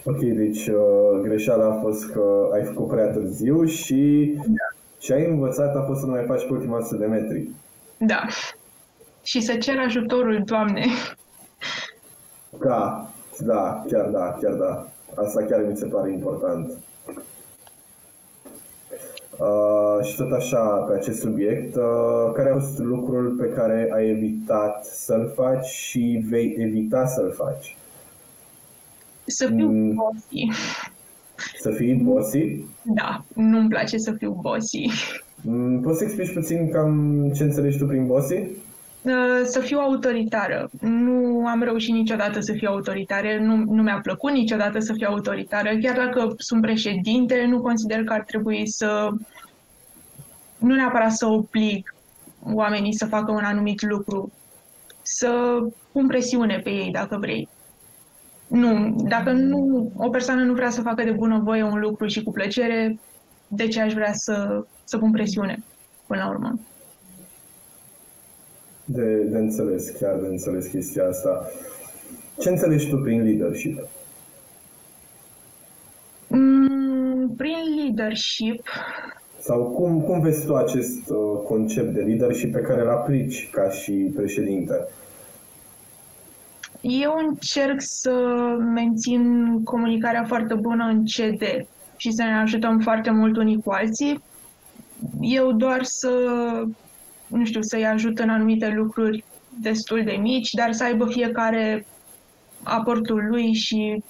[0.04, 4.76] Ok, deci uh, greșeala a fost că ai făcut prea târziu și da.
[4.98, 7.48] ce ai învățat a fost să nu mai faci pe ultima 100 de metri.
[7.98, 8.26] Da.
[9.22, 10.84] Și să cer ajutorul, Doamne.
[12.64, 14.86] Da, da, chiar da, chiar da.
[15.14, 16.70] Asta chiar mi se pare important.
[19.38, 24.08] Uh, și tot așa, pe acest subiect, uh, care a fost lucrul pe care ai
[24.08, 27.76] evitat să-l faci și vei evita să-l faci?
[29.26, 29.94] Să fiu mm.
[29.94, 30.48] bossy.
[31.58, 32.64] Să fii bossy?
[32.82, 34.86] Da, nu-mi place să fiu bossy.
[35.42, 38.42] Mm, poți să explici puțin cam ce înțelegi tu prin bossy?
[39.06, 40.70] Uh, să fiu autoritară.
[40.80, 45.76] Nu am reușit niciodată să fiu autoritară, nu, nu mi-a plăcut niciodată să fiu autoritară.
[45.82, 49.08] Chiar dacă sunt președinte, nu consider că ar trebui să...
[50.58, 51.94] Nu neapărat să oblig
[52.42, 54.32] oamenii să facă un anumit lucru,
[55.02, 55.58] să
[55.92, 57.48] pun presiune pe ei, dacă vrei
[58.46, 62.22] nu, dacă nu, o persoană nu vrea să facă de bună voie un lucru și
[62.22, 62.98] cu plăcere,
[63.48, 65.62] de ce aș vrea să, să pun presiune
[66.06, 66.58] până la urmă?
[68.88, 71.50] De, de înțeles, chiar de înțeles chestia asta.
[72.38, 73.88] Ce înțelegi tu prin leadership?
[76.28, 78.62] Mm, prin leadership...
[79.40, 83.70] Sau cum, cum vezi tu acest uh, concept de leadership pe care îl aplici ca
[83.70, 84.88] și președinte?
[86.80, 88.12] Eu încerc să
[88.74, 89.22] mențin
[89.64, 91.66] comunicarea foarte bună în CD
[91.96, 94.22] și să ne ajutăm foarte mult unii cu alții.
[95.20, 96.10] Eu doar să,
[97.26, 99.24] nu știu, să-i ajut în anumite lucruri
[99.60, 101.86] destul de mici, dar să aibă fiecare
[102.62, 104.02] aportul lui și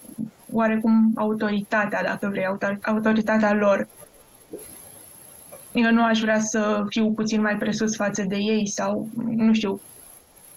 [0.52, 2.46] oarecum autoritatea, dacă vrei,
[2.82, 3.88] autoritatea lor.
[5.72, 9.80] Eu nu aș vrea să fiu puțin mai presus față de ei sau, nu știu,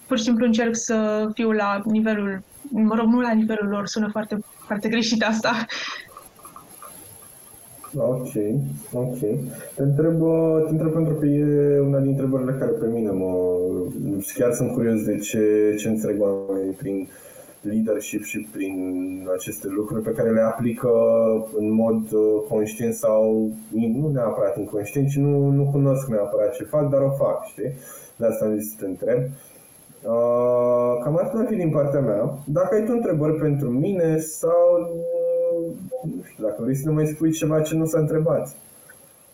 [0.06, 4.08] pur și simplu încerc să fiu la nivelul, mă rog, nu la nivelul lor, sună
[4.10, 5.66] foarte, foarte greșit asta.
[7.96, 8.32] Ok,
[8.92, 9.18] ok.
[9.74, 10.22] Te întreb,
[10.64, 13.58] te întreb pentru că e una din întrebările care pe mine mă...
[14.34, 17.08] Chiar sunt curios de ce, ce înțeleg oamenii prin
[17.60, 18.74] leadership și prin
[19.36, 20.90] aceste lucruri pe care le aplică
[21.58, 26.88] în mod uh, conștient sau nu neapărat inconștient, ci nu, nu cunosc neapărat ce fac,
[26.88, 27.72] dar o fac, știi?
[28.16, 29.18] De asta am zis să te întreb.
[30.02, 32.38] Uh, cam asta ar fi din partea mea.
[32.44, 34.88] Dacă ai tu întrebări pentru mine sau
[36.02, 38.54] nu știu, dacă vrei să ne mai spui ceva ce nu s-a întrebat.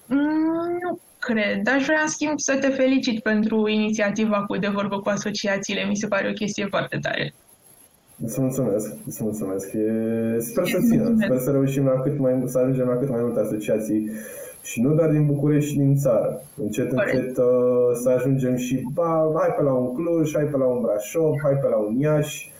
[0.07, 4.69] Mm, nu cred, dar aș vrea în schimb să te felicit pentru inițiativa cu De
[4.69, 5.85] Vorbă cu Asociațiile.
[5.89, 7.35] Mi se pare o chestie foarte tare.
[8.25, 9.73] Îți mulțumesc, îți mulțumesc.
[9.73, 10.41] E...
[10.41, 13.41] Sper să țină, sper să reușim la cât mai, să ajungem la cât mai multe
[13.41, 14.11] asociații
[14.63, 16.43] și nu doar din București și din țară.
[16.63, 17.45] Încet, încet uh,
[18.03, 21.55] să ajungem și, ba, hai pe la un Cluj, hai pe la un Brașov, hai
[21.63, 22.53] pe la un Iași,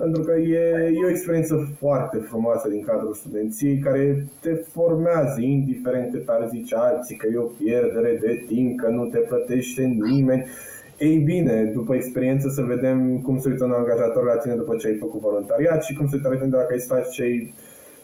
[0.00, 6.12] pentru că e, e o experiență foarte frumoasă din cadrul studenției care te formează, indiferent
[6.12, 10.46] cât ar zice alții că e o pierdere de timp, că nu te plătește nimeni.
[10.98, 14.86] Ei bine, după experiență să vedem cum se uită un angajator la tine după ce
[14.86, 17.54] ai făcut voluntariat și cum se uită la tine dacă ai stat și ai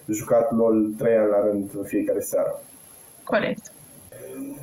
[0.08, 2.60] jucat LOL 3 ani la rând în fiecare seară.
[3.24, 3.72] Corect.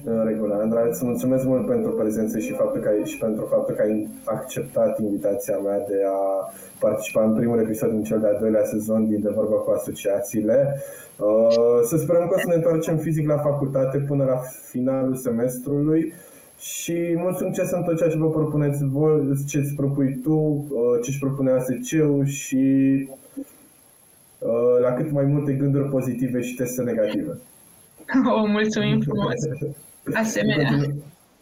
[0.05, 0.53] În regulă.
[0.53, 4.07] Andra, îți mulțumesc mult pentru prezență și, faptul că ai, și pentru faptul că ai
[4.23, 9.21] acceptat invitația mea de a participa în primul episod din cel de-al doilea sezon din
[9.21, 10.75] De Vorba cu Asociațiile.
[11.17, 16.13] Uh, să sperăm că o să ne întoarcem fizic la facultate până la finalul semestrului
[16.59, 20.99] și mult succes în tot ceea ce vă propuneți voi, ce îți propui tu, uh,
[21.03, 22.63] ce își propune ASC-ul și
[24.39, 27.37] uh, la cât mai multe gânduri pozitive și teste negative.
[28.37, 29.33] O, mulțumim frumos!
[30.11, 30.69] Asemenea!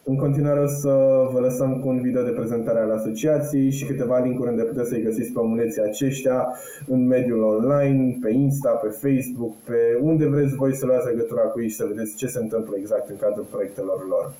[0.04, 0.92] În continuare o să
[1.32, 5.02] vă lăsăm cu un video de prezentare al asociației și câteva linkuri unde puteți să-i
[5.02, 6.54] găsiți pe omuleții aceștia
[6.86, 11.60] în mediul online, pe Insta, pe Facebook, pe unde vreți voi să luați legătura cu
[11.60, 14.32] ei și să vedeți ce se întâmplă exact în cadrul proiectelor lor.